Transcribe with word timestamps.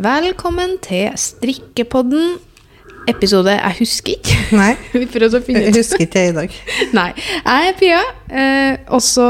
Velkommen 0.00 0.78
til 0.80 1.10
Strikkepodden. 1.20 2.38
Episode 3.10 3.50
jeg 3.52 3.74
husker 3.78 4.12
ikke. 4.14 4.36
Nei, 4.60 4.70
Vi 4.94 5.04
prøvde 5.12 5.40
å 5.40 5.44
finne 5.44 5.66
jeg 5.66 5.74
husker 5.76 6.04
ikke 6.06 6.22
i 6.30 6.32
dag. 6.36 6.54
Nei. 6.98 7.10
Jeg 7.44 7.68
er 7.68 7.76
Pia. 7.76 7.98
Eh, 8.32 8.78
også 8.96 9.26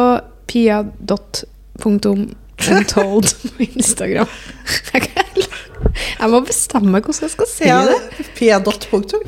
pia.untold 0.51 2.23
på 2.61 3.67
Instagram. 3.67 4.31
Jeg 6.21 6.29
må 6.31 6.39
bestemme 6.45 7.01
hvordan 7.01 7.25
jeg 7.25 7.33
skal 7.33 7.49
si 7.49 7.65
Ja, 7.67 7.79
det. 7.89 8.27
Pia 8.37 8.59
dot 8.63 8.85
punktum. 8.93 9.23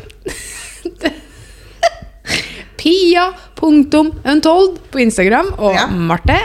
Pia.untold 2.79 4.77
på 4.93 5.01
Instagram. 5.03 5.55
Og 5.59 5.75
Ja. 5.75 5.87
Marte. 5.91 6.37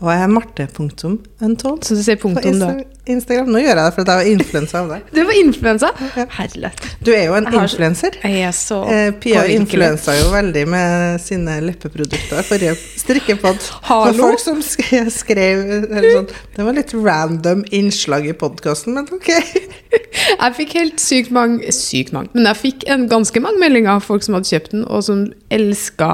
Og 0.00 0.08
jeg 0.12 0.22
er 0.24 0.30
Marte 0.32 0.64
punktum 0.72 1.18
untold 1.44 1.82
Så 1.84 1.94
du 1.94 2.02
sier 2.02 2.16
punktum, 2.20 2.56
da. 2.60 2.70
Insta 3.10 3.30
Instagram. 3.30 3.50
Nå 3.52 3.62
gjør 3.62 3.78
jeg 3.78 3.84
det 3.84 3.94
fordi 3.96 4.10
jeg 4.10 4.20
var 4.20 4.30
influensa 4.34 4.80
av 4.80 4.90
deg. 4.90 5.08
Du 5.16 5.20
var 5.26 5.38
influensa? 5.40 5.90
Herlighet. 6.36 6.86
Du 7.04 7.10
er 7.14 7.24
jo 7.26 7.36
en 7.38 7.48
influenser. 7.60 8.16
Er 8.26 8.52
så 8.56 8.80
Eh, 8.90 9.10
Pia 9.20 9.44
influensa 9.52 10.14
jo 10.18 10.30
veldig 10.32 10.64
med 10.70 11.20
sine 11.22 11.58
leppeprodukter 11.62 12.42
forrige 12.46 12.74
strikkepod. 12.98 13.60
Hallo? 13.86 14.12
For 14.12 14.20
folk 14.22 14.42
som 14.42 14.62
skrev, 14.62 15.62
sånn, 15.90 16.28
Det 16.56 16.66
var 16.66 16.76
litt 16.76 16.94
random 16.94 17.64
innslag 17.70 18.26
i 18.30 18.34
podkasten, 18.36 18.96
men 18.98 19.08
ok. 19.14 19.30
Jeg 20.30 20.54
fikk 20.56 20.74
helt 20.78 21.02
sykt 21.02 21.30
mange 21.34 21.72
Sykt 21.74 22.12
mange, 22.14 22.30
men 22.34 22.46
jeg 22.46 22.58
fikk 22.60 22.84
en 22.90 23.06
ganske 23.10 23.40
mange 23.42 23.58
meldinger 23.62 23.96
av 23.96 24.04
folk 24.04 24.22
som 24.22 24.36
hadde 24.36 24.48
kjøpt 24.50 24.74
den, 24.74 24.84
og 24.86 25.02
som 25.06 25.24
elska, 25.54 26.10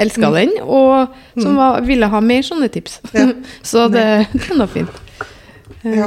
elska 0.00 0.30
den, 0.34 0.52
og 0.62 1.14
som 1.40 1.56
var, 1.58 1.80
ville 1.86 2.08
ha 2.12 2.20
mer 2.24 2.44
sånne 2.44 2.68
tips. 2.72 3.00
Ja. 3.16 3.30
Så 3.70 3.88
det, 3.92 4.04
det 4.32 4.58
var 4.58 4.70
fint. 4.72 5.03
Ja. 5.84 6.06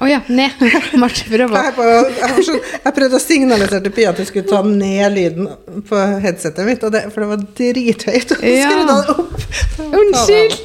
Å 0.00 0.08
ja, 0.08 0.18
ned. 0.28 0.60
Marte 1.00 1.24
prøver. 1.28 1.56
Jeg, 1.56 2.58
jeg, 2.84 2.92
prøvde 2.98 3.16
å 3.18 3.22
signalisere 3.22 3.80
til 3.84 3.94
Pia 3.96 4.10
at 4.12 4.20
jeg 4.20 4.28
skulle 4.30 4.48
ta 4.50 4.60
ned 4.66 5.14
lyden 5.14 5.48
på 5.88 6.00
headsetet 6.24 6.68
mitt, 6.68 6.84
det, 6.92 7.06
for 7.14 7.24
det 7.24 7.30
var 7.32 7.46
drithøyt. 7.60 8.34
Og 8.36 8.44
Ja. 8.50 8.68
skrudde 8.68 8.98
det 9.00 9.16
opp. 9.16 9.34
Unnskyld! 10.02 10.58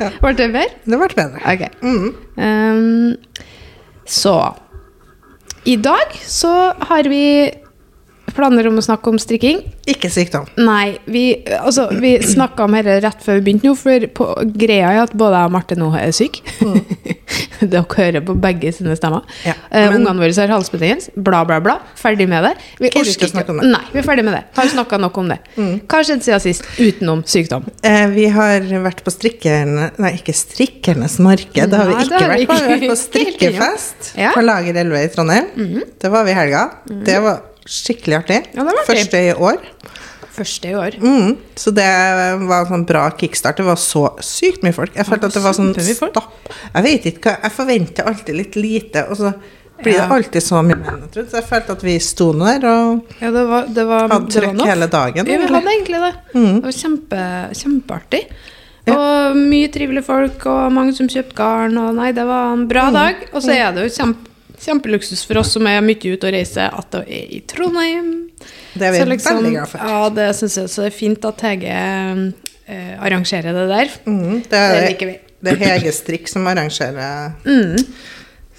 Ja. 0.00 0.10
Ble 0.18 0.34
det 0.38 0.50
bedre? 0.56 0.80
Det 0.84 1.00
ble 1.02 1.10
bedre. 1.14 1.42
Ok. 1.54 1.64
Mm. 1.82 2.08
Um, 2.42 3.42
så 4.08 4.36
I 5.68 5.76
dag 5.78 6.16
så 6.26 6.52
har 6.90 7.06
vi 7.10 7.24
planer 8.36 8.68
om 8.70 8.78
å 8.80 8.84
snakke 8.84 9.12
om 9.12 9.18
strikking. 9.20 9.62
Ikke 9.90 10.10
sykdom. 10.12 10.46
Nei, 10.60 10.98
vi, 11.10 11.24
altså, 11.58 11.88
vi 12.02 12.14
snakka 12.24 12.66
om 12.66 12.76
dette 12.78 12.98
rett 13.04 13.24
før 13.24 13.38
vi 13.40 13.46
begynte 13.48 13.70
nå, 13.70 13.76
for 13.78 14.06
på, 14.16 14.28
greia 14.56 14.92
er 14.92 15.02
at 15.04 15.14
både 15.18 15.40
jeg 15.40 15.50
og 15.50 15.54
Marte 15.56 15.78
nå 15.78 15.90
er 15.98 16.12
syke. 16.16 16.42
Dere 17.62 17.84
hører 17.86 18.24
på 18.26 18.34
begge 18.42 18.72
sine 18.74 18.94
stemmer. 18.98 19.22
Ja, 19.46 19.54
men... 19.70 19.92
uh, 19.92 19.96
Ungene 20.00 20.24
våre 20.24 20.34
har 20.36 20.50
halsbetennelse. 20.52 21.12
Bla, 21.16 21.42
bla, 21.48 21.60
bla. 21.62 21.76
Ferdig 21.98 22.26
med 22.30 22.44
det. 22.48 22.52
Vi 22.82 22.90
orker 22.90 23.12
ikke 23.12 23.28
å 23.28 23.32
snakke 23.36 23.54
om 23.54 23.60
det. 23.62 23.70
Nei, 23.72 23.82
vi 23.92 24.00
er 24.02 24.06
ferdig 24.06 24.24
med 24.26 24.36
det. 24.36 24.42
Har 24.56 24.72
snakka 24.72 24.98
nok 25.02 25.20
om 25.22 25.30
det. 25.32 25.38
Hva 25.56 26.00
har 26.00 26.08
skjedd 26.08 26.24
siden 26.26 26.42
sist, 26.42 26.66
utenom 26.80 27.22
sykdom? 27.28 27.68
Uh, 27.86 28.06
vi 28.16 28.26
har 28.34 28.66
vært 28.82 29.04
på 29.06 29.14
strikkerne 29.14 29.90
Nei, 30.02 30.12
ikke 30.18 30.34
Strikkernes 30.36 31.18
marked. 31.22 31.70
Det 31.70 31.78
har 31.78 31.88
vi 31.88 31.96
ikke 32.02 32.22
vært 32.32 32.50
på. 32.50 32.58
Vi 32.58 32.66
har 32.66 32.74
vært 32.74 32.84
på 32.86 32.90
ikke. 32.90 33.00
Strikkefest 33.04 34.12
Ja. 34.22 34.32
På 34.34 34.42
Lager 34.44 34.76
11 34.82 34.98
i 35.06 35.08
Trondheim. 35.12 35.48
Det 36.02 36.10
var 36.12 36.26
vi 36.26 36.34
i 36.34 36.36
helga. 36.36 36.66
Det 37.06 37.18
var 37.24 37.40
skikkelig 37.68 38.18
artig. 38.22 38.40
Ja, 38.52 38.62
det 38.62 38.68
var 38.70 38.80
artig. 38.82 38.88
Første 38.92 39.22
i 39.22 39.32
år. 39.34 39.64
Første 40.32 40.68
i 40.70 40.76
år. 40.78 40.98
Mm, 41.02 41.32
så 41.60 41.72
det 41.76 41.88
var 42.48 42.62
en 42.62 42.70
sånn 42.70 42.86
bra 42.88 43.04
kickstart. 43.20 43.60
Det 43.60 43.66
var 43.66 43.80
så 43.80 44.06
sykt 44.24 44.64
mye 44.64 44.76
folk. 44.76 44.94
Jeg 44.96 45.08
følte 45.08 45.28
at 45.28 45.36
det 45.36 45.42
var 45.44 45.56
sånn 45.56 45.74
stopp. 45.76 46.52
Jeg 46.72 46.86
vet 46.86 47.10
ikke 47.12 47.34
Jeg 47.42 47.52
forventer 47.52 48.08
alltid 48.08 48.38
litt 48.38 48.56
lite, 48.56 49.04
og 49.12 49.20
så 49.20 49.34
blir 49.82 49.98
det 49.98 50.06
alltid 50.16 50.44
så 50.44 50.62
mye 50.62 50.78
mer 50.78 50.94
enn 50.94 51.04
jeg 51.04 51.12
trodde. 51.16 51.30
Så 51.32 51.38
jeg 51.40 51.48
følte 51.50 51.76
at 51.76 51.84
vi 51.84 51.98
sto 52.02 52.30
nå 52.32 52.48
der 52.48 52.66
og 52.70 53.20
Ja, 53.20 53.30
det 53.34 53.44
var, 53.50 53.68
det 53.68 53.86
var, 53.88 54.08
hadde 54.08 54.30
det 54.30 54.40
trøkk 54.40 54.64
hele 54.70 54.88
dagen. 54.96 55.30
Ja, 55.34 55.38
vi 55.42 55.52
hadde 55.52 55.76
egentlig 55.76 56.02
det. 56.06 56.12
Mm. 56.32 56.50
Det 56.54 56.64
var 56.68 56.76
kjempe, 56.80 57.22
kjempeartig. 57.60 58.24
Og 58.92 59.38
mye 59.38 59.70
trivelige 59.70 60.06
folk, 60.06 60.44
og 60.50 60.74
mange 60.74 60.94
som 60.96 61.10
kjøpte 61.10 61.36
garn. 61.38 61.76
Og 61.78 61.94
nei, 61.98 62.10
det 62.16 62.24
var 62.26 62.54
en 62.56 62.66
bra 62.70 62.88
dag. 62.94 63.26
Og 63.30 63.44
så 63.44 63.54
er 63.54 63.74
det 63.76 63.86
jo 63.86 63.94
kjempe, 64.00 64.31
kjempeluksus 64.62 65.24
for 65.26 65.40
oss 65.42 65.52
som 65.56 65.66
er 65.66 65.80
mye 65.84 65.98
ute 66.14 66.28
og 66.28 66.32
reiser, 66.36 66.70
at 66.78 66.90
det 66.94 67.02
er 67.08 67.34
i 67.36 67.40
Trondheim. 67.50 68.12
Det 68.74 68.86
er 68.88 68.92
vi 68.94 69.04
liksom, 69.10 69.36
veldig 69.42 69.52
glad 69.56 69.68
for. 69.68 69.78
Ja, 69.92 70.08
det 70.16 70.28
syns 70.38 70.56
jeg 70.62 70.70
så 70.72 70.86
er 70.86 70.94
fint 70.94 71.24
at 71.28 71.40
Hege 71.44 71.74
eh, 72.66 72.94
arrangerer 73.02 73.52
det 73.58 73.66
der. 73.72 73.92
Mm, 74.06 74.40
det, 74.42 74.50
Det 74.50 74.62
er, 74.62 74.88
liker 74.88 75.10
vi. 75.12 75.18
det 75.42 75.52
er 75.56 75.62
Hege 75.66 75.92
Strikk 75.92 76.28
som 76.30 76.46
arrangerer 76.46 77.34
Mm. 77.44 77.76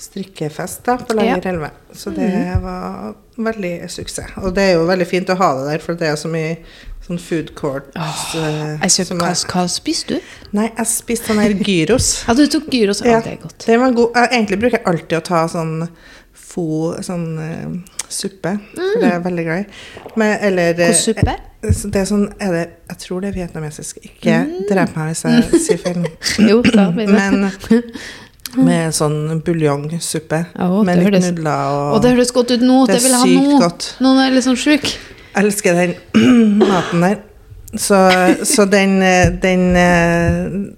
strikkefest 0.04 0.84
da, 0.86 0.98
på 0.98 1.14
Lager 1.16 1.46
11. 1.54 1.70
Så 1.96 2.12
det 2.12 2.28
Mm. 2.28 2.62
var 2.64 3.14
veldig 3.38 3.90
suksess. 3.90 4.32
Og 4.44 4.54
det 4.56 4.64
er 4.70 4.74
jo 4.74 4.86
veldig 4.88 5.08
fint 5.08 5.30
å 5.30 5.36
ha 5.40 5.54
det 5.56 5.72
der, 5.72 5.80
for 5.80 5.94
det 5.96 6.08
er 6.10 6.16
så 6.20 6.28
mye 6.28 6.58
sånn 7.04 7.20
food 7.20 7.50
court 7.60 7.90
eh, 8.00 8.78
Jeg 8.86 8.94
kjøpte, 8.96 9.18
hva, 9.20 9.32
hva 9.52 9.64
spiste 9.72 10.16
du? 10.18 10.34
Nei, 10.56 10.70
jeg 10.72 10.88
spiste 10.88 11.32
sånn 11.34 11.42
her 11.44 11.56
gyros. 11.60 12.12
Ja, 12.28 12.36
du 12.38 12.46
tok 12.48 12.70
gyros. 12.72 13.04
Ja, 13.06 13.20
det 13.26 13.36
er 13.38 13.42
godt. 13.44 13.66
Det 13.68 13.80
var 13.82 13.96
god. 13.98 14.20
Egentlig 14.30 14.60
bruker 14.62 14.80
jeg 14.80 14.88
alltid 14.94 15.18
å 15.20 15.24
ta 15.28 15.42
sånn 15.52 15.74
fo, 16.34 16.66
sånn 17.04 17.26
uh, 17.40 18.00
suppe. 18.10 18.56
For 18.78 19.02
det 19.02 19.10
er 19.10 19.16
jeg 19.18 19.24
veldig 19.28 19.46
glad 19.50 19.64
i. 19.64 20.10
Men, 20.22 20.36
eller 20.50 20.80
eh, 20.88 20.96
suppe? 20.98 21.36
eh, 21.64 21.84
Det 21.84 22.02
er 22.04 22.10
sånn 22.10 22.28
er 22.40 22.56
det, 22.56 22.64
Jeg 22.94 23.02
tror 23.06 23.24
det 23.24 23.32
er 23.34 23.38
vietnamesisk. 23.42 24.00
Ikke 24.08 24.42
drep 24.70 24.96
meg 24.98 25.12
hvis 25.14 25.24
jeg 25.28 25.62
sier 25.68 25.82
feil. 25.84 26.04
Jo, 26.50 26.60
da 26.68 26.90
blir 26.94 27.10
det. 27.10 27.16
Men 27.18 27.50
med 28.64 28.94
sånn 28.94 29.42
buljongsuppe. 29.46 30.44
Oh, 30.62 30.84
med 30.86 31.00
litt 31.02 31.16
nudler 31.24 31.74
og 31.74 31.96
Og 31.98 32.04
det 32.06 32.12
høres 32.14 32.32
godt 32.36 32.54
ut 32.54 32.62
nå. 32.64 32.84
Det 32.88 33.00
Det, 33.00 33.10
er 33.10 33.24
sykt 33.26 33.50
nå. 33.50 33.60
godt. 33.64 33.88
jeg 34.00 34.28
er 34.28 34.36
litt 34.38 34.46
sånn 34.46 34.60
sjuk. 34.62 34.92
Elsker 35.36 35.74
den 35.74 35.94
maten 36.60 37.02
der. 37.02 37.16
Så, 37.76 38.12
så 38.44 38.66
den, 38.66 39.02
eh, 39.02 39.32
den 39.42 39.76
eh, 39.76 40.74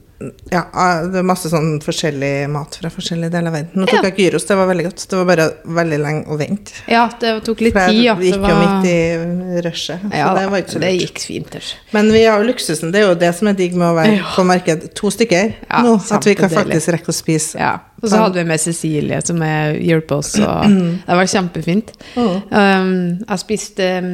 Ja, 0.47 0.61
ah, 0.71 1.01
det 1.11 1.19
er 1.19 1.25
masse 1.27 1.49
sånn 1.51 1.81
forskjellig 1.83 2.47
mat 2.47 2.77
fra 2.79 2.87
forskjellige 2.93 3.33
deler 3.33 3.51
av 3.51 3.55
verden. 3.57 3.71
Nå 3.75 3.87
tok 3.89 3.97
Ja. 3.97 4.09
jeg 4.09 4.15
gyros, 4.21 4.45
det 4.47 4.55
var 4.55 4.67
veldig 4.69 4.85
godt. 4.85 5.01
Det 5.11 5.17
var 5.19 5.25
bare 5.27 5.47
veldig 5.79 5.97
lenge 5.99 6.27
å 6.31 6.37
vente. 6.39 6.71
Ja, 6.87 7.09
det 7.19 7.33
tok 7.43 7.63
litt 7.65 7.75
tid. 7.75 7.99
Ja. 7.99 8.13
Det 8.15 8.29
gikk 8.29 8.37
jo 8.39 8.41
var... 8.55 8.61
midt 8.63 8.87
i 8.87 9.61
rushet. 9.65 10.05
Ja, 10.15 10.29
det 10.37 10.45
var 10.51 10.63
ikke 10.63 10.71
så 10.71 10.79
det 10.79 10.91
gikk 10.95 11.19
fint. 11.19 11.57
Men 11.91 12.11
vi 12.15 12.23
har 12.23 12.39
jo 12.39 12.47
luksusen. 12.47 12.93
Det 12.93 13.01
er 13.01 13.09
jo 13.09 13.17
det 13.25 13.33
som 13.35 13.49
er 13.51 13.57
digg 13.59 13.75
med 13.75 13.89
å 13.89 13.97
være 13.97 14.21
på 14.35 14.45
marked. 14.47 14.85
To 14.95 15.11
stykker 15.11 15.51
nå. 15.83 15.97
At 16.15 16.29
vi 16.29 16.35
kan 16.39 16.53
faktisk 16.53 16.93
rekke 16.95 17.11
å 17.11 17.17
spise. 17.17 17.59
Ja. 17.59 17.73
Og 18.01 18.07
så 18.11 18.21
hadde 18.21 18.39
vi 18.39 18.45
med 18.47 18.61
Cecilie, 18.61 19.19
som 19.25 19.41
er- 19.41 19.79
hjelper 19.81 20.21
oss, 20.21 20.35
og 20.39 20.69
det 21.07 21.19
var 21.19 21.27
kjempefint. 21.31 21.91
Um, 22.15 23.19
jeg 23.25 23.43
spiste 23.43 23.89
um, 23.99 24.13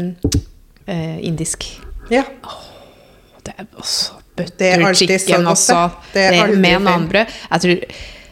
eh, 0.87 1.19
indisk. 1.27 1.67
Ja. 2.09 2.25
Det 3.45 3.53
er 3.57 3.69
også 3.77 4.20
butter 4.41 4.83
alltid 4.87 4.97
så 4.97 5.27
chicken 5.27 5.47
også. 5.53 5.77
det. 6.13 6.25
Det 6.31 6.39
er 6.41 6.55
med 6.65 6.81
nanbrød. 6.87 7.25
Jeg 7.51 7.61
tror 7.61 7.85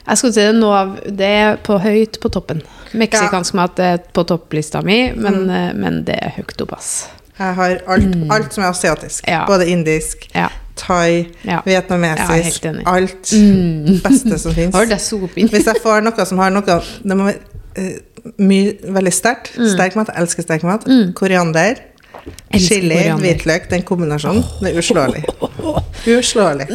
jeg 0.10 0.18
skulle 0.18 0.34
si 0.34 0.42
det 0.42 0.56
nå 0.58 0.70
av 0.74 0.96
Det 1.06 1.28
er 1.38 1.58
på 1.62 1.76
høyt 1.84 2.18
på 2.24 2.30
toppen. 2.34 2.62
Meksikansk 2.98 3.54
mat 3.54 3.78
er 3.80 4.00
på 4.14 4.24
topplista 4.26 4.82
mi, 4.82 5.12
men, 5.14 5.44
Mm. 5.46 5.50
eh, 5.54 5.74
men 5.78 6.04
det 6.08 6.16
er 6.22 6.32
høyt 6.40 6.62
opp, 6.66 6.74
ass. 6.74 7.08
Jeg 7.40 7.56
har 7.56 7.78
alt, 7.88 8.16
alt 8.32 8.54
som 8.54 8.64
er 8.66 8.70
asiatisk. 8.74 9.28
Ja. 9.30 9.46
Både 9.48 9.68
indisk, 9.70 10.26
Ja. 10.36 10.48
thai, 10.76 11.28
Ja. 11.46 11.60
Er 11.60 11.62
vietnamesisk. 11.66 12.66
alt 12.88 13.30
beste 14.04 14.40
som 14.40 14.54
fins. 14.58 14.74
Det? 14.76 15.50
Hvis 15.52 15.66
jeg 15.70 15.76
får 15.84 16.02
noe 16.04 16.26
som 16.26 16.38
har 16.40 16.50
noe 16.50 16.66
Det 17.04 17.18
må 17.18 17.30
være 17.30 17.38
uh, 17.78 18.94
veldig 18.96 19.14
sterkt. 19.14 19.54
Sterk 19.56 19.96
mat. 19.96 20.08
Jeg 20.12 20.24
elsker 20.24 20.44
sterk 20.44 20.64
mat. 20.64 20.84
Koriander. 21.16 21.76
Mm. 22.26 22.60
Chili, 22.60 22.98
hvitløk. 23.22 23.70
Den 23.70 23.84
kombinasjonen. 23.88 24.44
Det 24.60 24.72
er 24.74 24.80
uslåelig. 24.82 25.24
Uslåelig. 26.10 26.68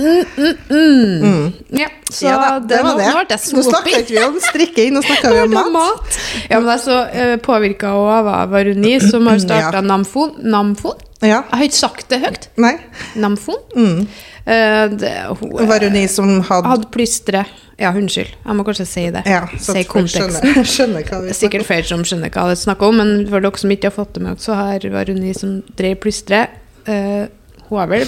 Ja, 1.74 1.88
så 2.10 2.26
Ja 2.26 2.34
da, 2.38 2.50
det, 2.62 2.80
nå, 2.84 2.92
nå 2.92 2.94
ble 2.98 3.06
jeg 3.08 3.40
Nå 3.54 3.62
sop 3.64 3.72
snakka 3.72 4.00
ikke 4.02 4.12
vi 4.14 4.20
om 4.22 4.36
strikking, 4.44 4.92
nå 4.94 5.02
snakka 5.04 5.32
vi 5.34 5.40
om 5.42 5.54
mat. 5.56 5.72
mat. 5.74 6.20
Ja, 6.50 6.60
men 6.60 6.68
jeg 6.70 6.76
er 6.76 6.84
så 6.84 6.98
uh, 7.08 7.34
påvirka 7.42 7.94
av 7.94 8.30
Varuni, 8.52 8.98
som 9.02 9.26
har 9.30 9.42
starta 9.42 9.80
Ja. 9.80 9.84
Namfon. 9.84 10.36
Namfon? 10.44 11.00
Ja. 11.24 11.42
Jeg 11.48 11.58
har 11.58 11.66
ikke 11.68 11.80
sagt 11.80 12.08
det 12.12 12.20
høyt. 12.22 12.48
Nei. 12.60 12.74
Namfon. 13.20 13.60
Mm. 13.74 14.06
Eh, 14.44 14.80
det, 14.92 15.12
hun 15.40 15.54
eh, 15.56 15.68
Var 15.70 15.86
hun 15.88 15.96
i 15.96 16.04
som 16.12 16.34
hadde 16.44 16.68
hadde 16.68 16.90
plystre 16.92 17.46
Ja, 17.80 17.94
unnskyld. 17.96 18.34
Jeg 18.44 18.58
må 18.58 18.66
kanskje 18.66 18.84
si 18.86 19.06
det. 19.14 19.22
Ja, 19.28 19.46
så 19.56 19.76
si 19.76 19.86
konteksten. 19.88 20.34
skjønner, 20.34 20.68
skjønner 20.74 21.06
hva 21.08 21.22
vi 21.22 21.30
Det 21.30 21.36
er 21.36 21.40
sikkert 21.40 21.68
flere 21.70 21.88
som 21.88 22.04
skjønner 22.04 22.34
hva 22.34 22.50
det 22.50 22.58
er 22.58 22.60
snakk 22.66 22.84
om, 22.84 23.00
men 23.00 23.14
for 23.30 23.44
dere 23.44 23.62
som 23.62 23.72
ikke 23.74 23.90
har 23.90 23.96
fått 23.96 24.12
det 24.18 24.26
med, 24.26 24.44
så 24.44 24.58
har 24.58 24.84
Varuni 24.94 25.32
som 25.38 25.58
drev 25.78 25.98
plystre 26.04 26.46
Uh, 26.84 27.24
Hun 27.70 27.78
har 27.78 27.86
vel 27.88 28.02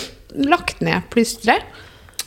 lagt 0.44 0.82
ned 0.84 1.06
plystre, 1.08 1.54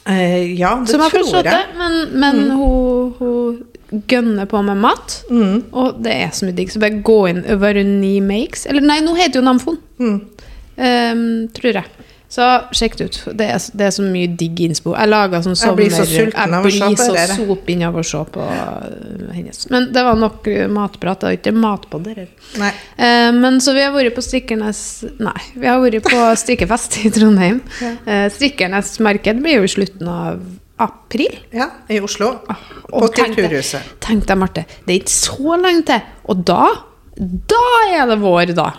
Uh, 0.09 0.57
ja, 0.57 0.71
det 0.81 0.89
som 0.95 1.03
tror 1.11 1.27
jeg. 1.27 1.43
det, 1.45 1.51
jeg. 1.51 2.05
men, 2.17 2.37
mm. 2.47 2.55
hun, 2.57 3.11
hun 3.19 4.03
gønner 4.09 4.47
på 4.49 4.61
med 4.65 4.79
mat. 4.81 5.19
Mm. 5.29 5.67
Og 5.71 5.99
det 6.03 6.15
er 6.15 6.31
så 6.33 6.47
mye 6.47 6.55
digg. 6.57 6.71
Så 6.73 6.81
bare 6.81 7.01
gå 7.05 7.17
inn 7.29 7.43
Varuni 7.61 8.15
Makes 8.23 8.65
Eller 8.69 8.85
nei, 8.85 8.99
nå 9.05 9.13
heter 9.17 9.41
jo 9.41 9.45
Namfon. 9.45 9.77
Mm. 10.01 10.17
Ehm, 10.79 11.49
tror 11.55 11.81
jeg. 11.81 12.07
Så 12.29 12.45
sjekk 12.77 12.95
det 12.99 13.05
ut. 13.09 13.15
Det 13.39 13.45
er, 13.49 13.61
det 13.73 13.85
er 13.87 13.93
så 13.95 14.03
mye 14.05 14.29
digg 14.37 14.59
innspo. 14.61 14.91
Jeg 14.93 15.09
laga 15.09 15.39
sånn 15.41 15.55
Jeg 15.57 15.77
blir 15.79 15.89
så 15.89 16.03
sulten 16.05 16.53
av 16.53 16.67
å 16.67 16.69
se 16.69 16.77
Jeg 16.77 16.97
på 16.99 17.07
det 17.07 17.23
der. 17.25 17.85
av 17.87 17.95
å 17.97 18.03
se 18.05 18.19
på 18.35 18.43
hennes. 19.33 19.63
Men 19.73 19.87
det 19.95 20.03
var 20.05 20.19
nok 20.21 20.49
øh, 20.53 20.67
matprat. 20.69 21.23
Det 21.23 21.25
var 21.25 21.37
ikke 21.39 21.53
matpod 21.57 22.09
her. 22.11 22.27
Nei. 22.61 22.69
Eh, 23.01 23.31
men 23.33 23.57
så 23.65 23.73
vi 23.73 23.81
har 23.81 23.95
vært 23.95 24.13
på 24.13 24.21
Strikkernes 24.21 24.81
Nei, 25.25 25.33
vi 25.55 25.71
har 25.71 25.81
vært 25.81 26.05
på 26.05 26.27
strikkefest 26.43 26.99
i 27.01 27.09
Trondheim. 27.17 27.63
Eh, 27.81 28.27
Strikkernes 28.35 28.99
marked 29.01 29.41
blir 29.41 29.63
jo 29.63 29.65
i 29.65 29.71
slutten 29.73 30.11
av 30.13 30.43
april. 30.79 31.33
Ja, 31.51 31.71
i 31.89 31.97
Oslo. 31.99 32.29
Og 32.93 33.07
På 33.07 33.09
Kulturhuset. 33.17 33.97
Tenk 34.05 34.29
deg, 34.29 34.37
Marte, 34.37 34.67
det 34.85 34.93
er 34.93 35.01
ikke 35.01 35.17
så 35.17 35.57
lenge 35.57 35.81
til. 35.89 36.05
Og 36.29 36.45
da, 36.45 36.61
da 37.17 37.63
er 37.89 38.05
det 38.13 38.19
vår, 38.21 38.53
da. 38.53 38.69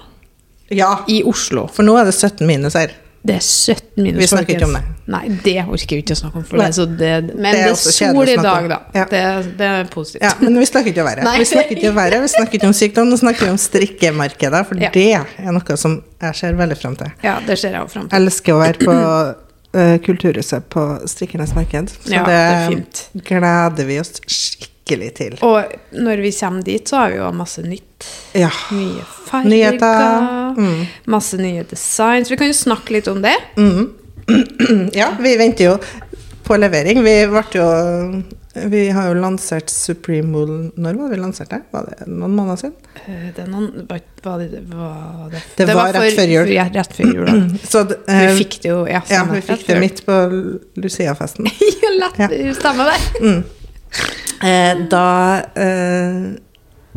Ja, 0.71 1.05
I 1.11 1.23
Oslo. 1.27 1.67
for 1.73 1.83
nå 1.87 1.97
er 2.01 2.05
det 2.11 2.15
17 2.15 2.47
minus 2.47 2.75
her. 2.79 2.93
Det 3.21 3.35
er 3.37 3.43
17 3.45 4.01
minus. 4.01 4.21
Vi 4.23 4.27
snakker 4.31 4.55
ikke 4.55 4.65
om 4.65 4.77
det. 4.79 4.81
Nei, 5.13 5.27
det 5.45 5.55
orker 5.69 5.93
vi 5.93 6.01
ikke 6.01 6.15
å 6.17 6.21
snakke 6.23 6.39
om. 6.41 6.45
For 6.49 6.57
Nei. 6.57 6.69
det, 6.71 6.71
er 6.71 6.77
så 6.79 6.87
det, 6.87 7.11
men 7.37 7.51
Det 7.53 7.59
det 7.59 7.65
er 7.67 7.75
er, 7.75 7.81
kjedelig 7.97 8.07
å 8.09 8.15
sol 8.15 8.31
i 8.33 8.37
dag, 8.47 8.69
da. 8.71 8.79
Ja. 8.97 9.05
Det, 9.11 9.21
det 9.59 9.67
er 9.69 9.91
positivt. 9.93 10.23
Ja, 10.25 10.31
men 10.41 10.57
vi 10.57 10.65
snakker 10.71 10.89
ikke 10.95 11.03
om 11.05 11.09
været. 11.11 11.29
Vi 11.43 11.49
snakker 11.51 11.77
ikke 11.77 11.91
om 11.91 11.99
været, 12.01 12.23
vi 12.25 12.31
snakker 12.33 12.55
ikke 12.61 12.71
om 12.71 12.77
sykdom, 12.81 13.11
nå 13.13 13.19
snakker 13.21 13.45
vi 13.45 13.51
om 13.51 13.59
strikkemarkedet, 13.61 14.63
for 14.71 14.81
Ja. 14.81 14.91
det 14.95 15.05
er 15.19 15.53
noe 15.53 15.77
som 15.77 15.99
jeg 16.23 16.35
ser 16.41 16.57
veldig 16.63 16.79
fram 16.81 16.97
til. 16.97 17.13
Ja, 17.27 17.37
det 17.47 17.59
ser 17.61 17.77
jeg 17.77 17.83
også 17.85 17.99
frem 17.99 18.09
til. 18.09 18.17
Jeg 18.17 18.25
elsker 18.25 18.57
å 18.57 18.63
være 18.63 18.89
på 18.89 18.97
uh, 18.97 19.97
Kulturhuset 20.07 20.71
på 20.73 20.87
Strikkernes 21.13 21.53
marked, 21.59 21.93
så 22.01 22.15
Ja, 22.17 22.25
det, 22.25 22.41
det 22.41 22.57
er 22.57 22.69
fint. 22.73 23.05
gleder 23.29 23.85
vi 23.93 24.01
oss 24.01 24.17
skikkelig 24.25 24.69
til. 25.17 25.37
Og 25.47 25.65
når 25.93 26.17
vi 26.25 26.33
kommer 26.33 26.63
dit, 26.67 26.89
så 26.89 26.97
har 26.97 27.11
vi 27.11 27.17
jo 27.21 27.31
masse 27.33 27.63
nytt. 27.63 28.09
Ja. 28.35 28.51
Nye 28.73 29.05
farger. 29.29 29.49
Nyheter. 29.51 30.57
Mm. 30.59 30.83
Masse 31.07 31.37
nye 31.39 31.63
designs. 31.71 32.31
Vi 32.31 32.37
kan 32.41 32.47
jo 32.51 32.57
snakke 32.59 32.91
litt 32.99 33.09
om 33.09 33.23
det. 33.23 33.37
ja, 35.01 35.13
vi 35.21 35.37
venter 35.37 35.65
jo 35.65 35.79
på 36.47 36.57
levering. 36.59 37.03
Vi 37.05 37.17
ble 37.31 37.43
jo 37.55 37.67
Vi 38.71 38.89
har 38.91 39.07
jo 39.07 39.15
lansert 39.23 39.71
Supreme 39.71 40.33
Wool 40.35 40.73
Når 40.75 40.97
var 40.99 41.05
det 41.13 41.15
vi 41.15 41.19
lanserte? 41.23 41.61
Var 41.71 41.85
det 41.87 42.09
noen 42.11 42.33
måneder 42.35 42.59
siden? 42.59 42.73
Eh, 43.07 43.29
Det 43.37 43.45
noen 43.47 43.85
var, 43.89 44.01
var 44.25 44.41
det, 44.43 44.63
var 44.73 45.29
det, 45.31 45.43
Det 45.57 45.69
var 45.79 45.93
rett 45.95 46.17
før 46.19 46.33
jul. 46.35 46.51
Ja, 46.51 46.65
rett 46.75 46.97
før 46.97 47.13
jul. 47.15 47.31
Så 47.73 47.85
d- 47.87 48.01
Vi 48.09 48.17
eh, 48.27 48.35
fikk 48.41 48.59
det 48.65 48.73
jo 48.73 48.81
ja, 48.91 49.03
Ja, 49.11 49.23
vi 49.31 49.41
fikk 49.47 49.63
det 49.71 49.79
midt 49.83 50.03
på 50.07 50.19
Lucia-festen. 50.83 51.47
Ja, 52.19 52.27
stemmer 52.59 52.91
det. 52.91 52.99
Eh, 53.23 53.41
da 54.89 55.37
eh, 55.55 56.33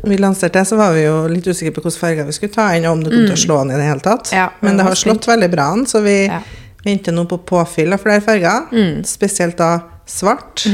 vi 0.04 0.18
lanserte 0.18 0.60
det, 0.60 0.66
så 0.68 0.76
var 0.80 0.94
vi 0.96 1.04
jo 1.06 1.28
litt 1.32 1.48
usikre 1.48 1.72
på 1.76 1.84
hvilke 1.86 2.00
farger 2.00 2.26
vi 2.28 2.36
skulle 2.36 2.54
ta 2.54 2.70
inn, 2.76 2.86
og 2.90 2.98
om 2.98 3.04
det 3.06 3.12
kom 3.14 3.26
til 3.30 3.36
å 3.38 3.42
slå 3.46 3.58
an 3.62 3.72
i 3.72 3.78
det 3.80 3.88
hele 3.88 4.04
tatt. 4.04 4.32
Mm. 4.32 4.38
Ja, 4.40 4.50
Men 4.66 4.78
det 4.80 4.86
har 4.88 4.96
slått 5.00 5.28
veldig 5.30 5.50
bra 5.54 5.68
an, 5.76 5.86
så 5.88 6.02
vi 6.04 6.26
Ja. 6.28 6.42
venter 6.86 7.12
nå 7.16 7.26
på 7.30 7.38
påfyll 7.46 7.94
av 7.94 8.02
flere 8.04 8.22
farger. 8.22 8.66
Mm. 8.72 9.04
Spesielt 9.08 9.58
da 9.58 9.80
svart, 10.06 10.66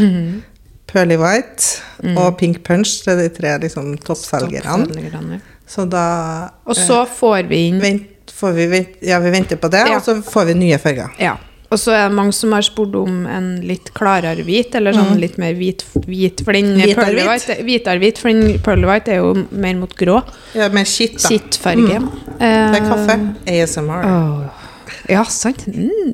pearly 0.87 1.17
white 1.17 1.81
Mm. 2.01 2.17
og 2.17 2.37
pink 2.39 2.63
punch. 2.63 3.03
Det 3.05 3.13
er 3.13 3.17
de 3.27 3.29
tre 3.29 3.57
liksom, 3.59 3.97
toppselgerne. 3.97 5.41
Så 5.67 5.85
da 5.89 6.49
Og 6.65 6.75
så 6.75 7.05
får 7.05 7.47
vi 7.47 7.67
inn 7.67 7.79
vent, 7.79 8.07
får 8.33 8.53
vi, 8.55 8.87
ja, 9.01 9.19
vi 9.19 9.29
venter 9.29 9.57
på 9.57 9.69
det, 9.69 9.83
og 9.95 10.01
så 10.01 10.15
får 10.23 10.45
vi 10.47 10.53
nye 10.53 10.77
farger. 10.77 11.09
Ja. 11.19 11.35
Og 11.71 11.77
så 11.77 11.91
er 11.93 12.07
det 12.09 12.15
mange 12.17 12.33
som 12.33 12.51
har 12.55 12.63
spurt 12.65 12.95
om 12.97 13.25
en 13.29 13.49
litt 13.61 13.91
klarere 13.93 14.41
hvit, 14.43 14.73
eller 14.75 14.95
sånn 14.97 15.19
litt 15.21 15.35
mer 15.37 15.53
hvit, 15.53 15.83
hvit 16.07 16.41
for 16.43 16.53
den 16.57 16.71
Mm. 16.79 16.95
Pearly 16.97 17.21
hvit? 17.21 17.27
white, 17.29 17.57
hvit, 17.99 18.17
for 18.17 18.29
den 18.33 18.59
pearl 18.65 18.85
white 18.89 19.07
er 19.13 19.19
jo 19.21 19.45
mer 19.51 19.75
mot 19.75 19.93
grå. 19.95 20.23
Ja, 20.57 20.69
med 20.73 20.87
skitt, 20.89 21.19
da. 21.21 21.29
Kittfarge. 21.29 21.99
Det 22.39 22.81
er 22.81 22.87
kaffe. 22.89 23.19
ASMR. 23.45 24.03
Oh. 24.09 24.65
Ja, 25.09 25.23
sant. 25.29 25.65
Mm. 25.67 26.13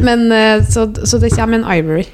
Men 0.00 0.30
eh, 0.32 0.62
så, 0.70 0.86
så 1.06 1.18
det 1.18 1.32
kommer 1.34 1.58
en 1.58 1.66
ivory. 1.78 2.06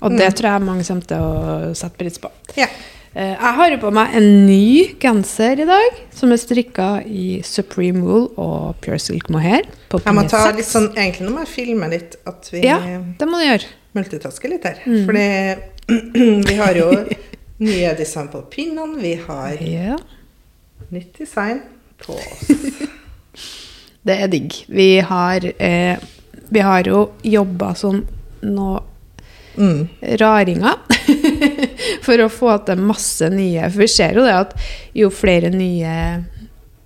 Og 0.00 0.12
Mm. 0.12 0.18
det 0.18 0.34
tror 0.36 0.50
jeg 0.52 0.62
mange 0.62 0.84
kommer 0.84 1.06
til 1.08 1.16
å 1.16 1.74
sette 1.74 1.96
pris 1.98 2.18
på. 2.18 2.30
Ja. 2.56 2.66
Eh, 2.66 2.93
Jeg 3.14 3.54
har 3.56 3.70
jo 3.70 3.76
på 3.78 3.90
meg 3.94 4.14
en 4.18 4.24
ny 4.48 4.96
genser 5.02 5.60
i 5.62 5.66
dag, 5.68 5.98
som 6.14 6.32
er 6.34 6.40
strikka 6.42 6.86
i 7.06 7.36
Supreme 7.46 8.00
Wool 8.02 8.24
og 8.42 8.80
Pure 8.82 8.98
Silk 8.98 9.28
Mohair. 9.30 9.68
På 9.92 10.00
Jeg 10.02 10.16
må 10.16 10.24
ta 10.30 10.40
litt 10.50 10.66
sånn, 10.66 10.88
Egentlig 10.98 11.28
nå 11.28 11.34
må 11.36 11.44
jeg 11.44 11.52
filme 11.52 11.90
litt 11.92 12.16
at 12.26 12.48
vi 12.50 12.64
Ja, 12.66 12.80
det 13.18 13.28
må 13.30 13.38
du 13.38 13.46
gjøre. 13.46 13.68
multitasker 13.94 14.50
litt 14.50 14.64
her. 14.66 14.80
Mm. 14.82 15.04
Fordi 15.06 15.28
vi 16.50 16.56
har 16.58 16.74
jo 16.74 16.88
nye 17.62 17.92
design 17.94 18.32
på 18.32 18.42
pinnene, 18.50 18.98
vi 18.98 19.14
har 19.28 19.54
Ja. 19.62 19.96
nytt 20.90 21.14
design 21.18 21.62
på 22.02 22.18
oss. 22.18 22.50
Det 24.04 24.18
er 24.20 24.28
digg. 24.28 24.52
Vi 24.68 24.98
har, 25.00 25.40
eh, 25.58 25.96
vi 26.50 26.60
har 26.60 26.82
jo 26.90 27.12
jobba 27.22 27.74
som 27.78 28.02
noe 28.42 28.82
Mm. 29.56 29.86
raringer 30.18 30.80
for 32.04 32.24
å 32.24 32.28
få 32.32 32.56
til 32.66 32.82
masse 32.84 33.28
nye. 33.32 33.68
For 33.70 33.84
vi 33.84 33.88
ser 33.90 34.18
jo 34.18 34.24
det 34.26 34.34
at 34.34 34.54
jo 34.94 35.10
flere 35.14 35.50
nye 35.54 35.94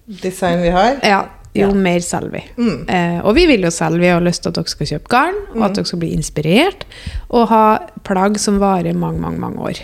Design 0.08 0.62
vi 0.64 0.70
har. 0.72 0.94
Ja, 1.04 1.18
jo 1.54 1.66
Ja. 1.68 1.74
mer 1.74 2.00
selger 2.00 2.30
vi. 2.32 2.42
Mm. 2.56 2.88
Eh, 2.88 3.20
og 3.26 3.34
vi 3.36 3.46
vil 3.46 3.60
jo 3.66 3.70
selge. 3.70 4.00
Vi 4.00 4.08
har 4.08 4.20
lyst 4.24 4.42
til 4.42 4.48
at 4.48 4.54
dere 4.56 4.70
skal 4.72 4.86
kjøpe 4.86 5.08
garn, 5.12 5.38
og 5.54 5.62
at 5.66 5.74
dere 5.76 5.84
skal 5.84 5.98
bli 6.00 6.14
inspirert. 6.16 6.84
Og 7.30 7.48
ha 7.50 7.78
plagg 8.04 8.38
som 8.40 8.58
varer 8.58 8.94
mange, 8.96 9.20
mange, 9.20 9.38
mange 9.38 9.58
år. 9.58 9.82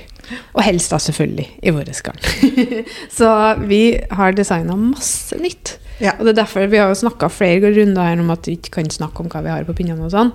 Og 0.55 0.63
helst 0.65 0.91
da 0.91 0.97
selvfølgelig 0.97 1.49
i 1.63 1.71
våre 1.77 1.93
garn. 2.07 2.21
Så 3.19 3.29
vi 3.69 3.83
har 4.11 4.33
designa 4.33 4.77
masse 4.81 5.37
nytt. 5.37 5.77
Ja. 6.01 6.15
Og 6.19 6.25
det 6.25 6.33
er 6.39 6.41
derfor 6.43 6.67
vi 6.73 6.81
har 6.81 6.89
jo 6.89 6.95
snakka 7.05 7.29
flere 7.31 7.69
runder 7.77 8.03
her 8.03 8.21
om 8.21 8.31
at 8.31 8.47
vi 8.49 8.57
ikke 8.57 8.79
kan 8.81 8.89
snakke 8.91 9.21
om 9.21 9.29
hva 9.29 9.43
vi 9.45 9.53
har 9.53 9.65
på 9.69 9.77
pinnene 9.77 10.09
og 10.09 10.11
sånn. 10.15 10.33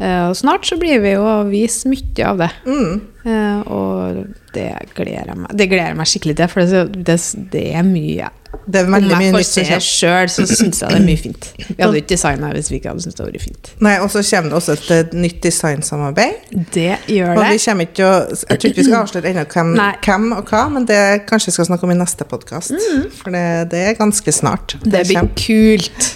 Eh, 0.00 0.28
og 0.28 0.34
snart 0.36 0.66
så 0.68 0.76
blir 0.80 1.00
vi 1.00 1.14
jo 1.14 1.22
å 1.24 1.36
vise 1.48 1.88
mye 1.88 2.24
av 2.28 2.40
det. 2.42 2.50
Mm. 2.68 2.96
Eh, 3.26 3.60
og 3.72 4.26
det 4.54 4.68
gleder 4.94 5.32
jeg 5.32 5.36
meg 5.40 5.56
Det 5.58 5.66
gleder 5.68 5.88
jeg 5.90 5.96
meg 5.98 6.06
skikkelig 6.08 6.34
til, 6.38 6.48
for 6.52 6.62
det, 6.62 6.82
det, 7.08 7.16
det 7.52 7.62
er 7.74 7.82
mye 7.84 8.28
Det 8.70 8.78
er 8.80 8.86
Om 8.86 8.94
veldig 8.94 9.16
mye 9.18 9.26
jeg 9.26 9.32
får 9.34 9.40
nytt 9.42 9.48
se 9.50 9.64
kommer. 9.66 9.86
sjøl, 9.86 10.30
så 10.30 10.44
syns 10.46 10.78
jeg 10.84 10.92
det 10.92 10.98
er 11.00 11.04
mye 11.08 11.20
fint. 11.24 11.48
Vi 11.76 11.78
hadde 11.82 11.98
ikke 12.00 12.12
designa 12.12 12.52
hvis 12.54 12.70
vi 12.70 12.78
ikke 12.78 12.92
hadde 12.92 13.02
syntes 13.04 13.18
det 13.18 13.24
hadde 13.24 13.34
vært 13.34 13.46
fint. 13.48 13.72
Nei, 13.88 13.94
Og 14.04 14.12
så 14.14 14.22
kommer 14.30 14.52
det 14.52 14.60
også 14.60 14.76
et 15.00 15.16
nytt 15.16 15.40
designsamarbeid. 15.44 16.54
Det 16.76 16.86
gjør 17.16 17.32
Og 17.34 17.42
vi 17.42 17.56
det. 17.56 17.64
kommer 17.66 17.88
ikke 17.90 18.06
å 18.06 18.14
Jeg 18.30 18.60
tror 18.62 18.70
ikke 18.70 18.80
vi 18.82 18.86
skal 18.88 18.98
avsløre 19.02 19.32
ennå 19.32 19.46
hvem, 19.56 19.74
hvem 20.06 20.28
og 20.38 20.52
hva, 20.52 20.62
men 20.76 20.86
det 20.88 21.00
kanskje 21.28 21.50
vi 21.50 21.56
skal 21.58 21.68
snakke 21.72 21.88
om 21.88 21.94
i 21.96 21.98
neste 21.98 22.28
podkast. 22.30 22.76
For 23.18 23.34
det, 23.34 23.44
det 23.74 23.82
er 23.90 23.98
ganske 23.98 24.32
snart. 24.38 24.76
Det, 24.84 24.92
Det 24.92 25.04
blir 25.10 25.32
kult. 25.42 26.12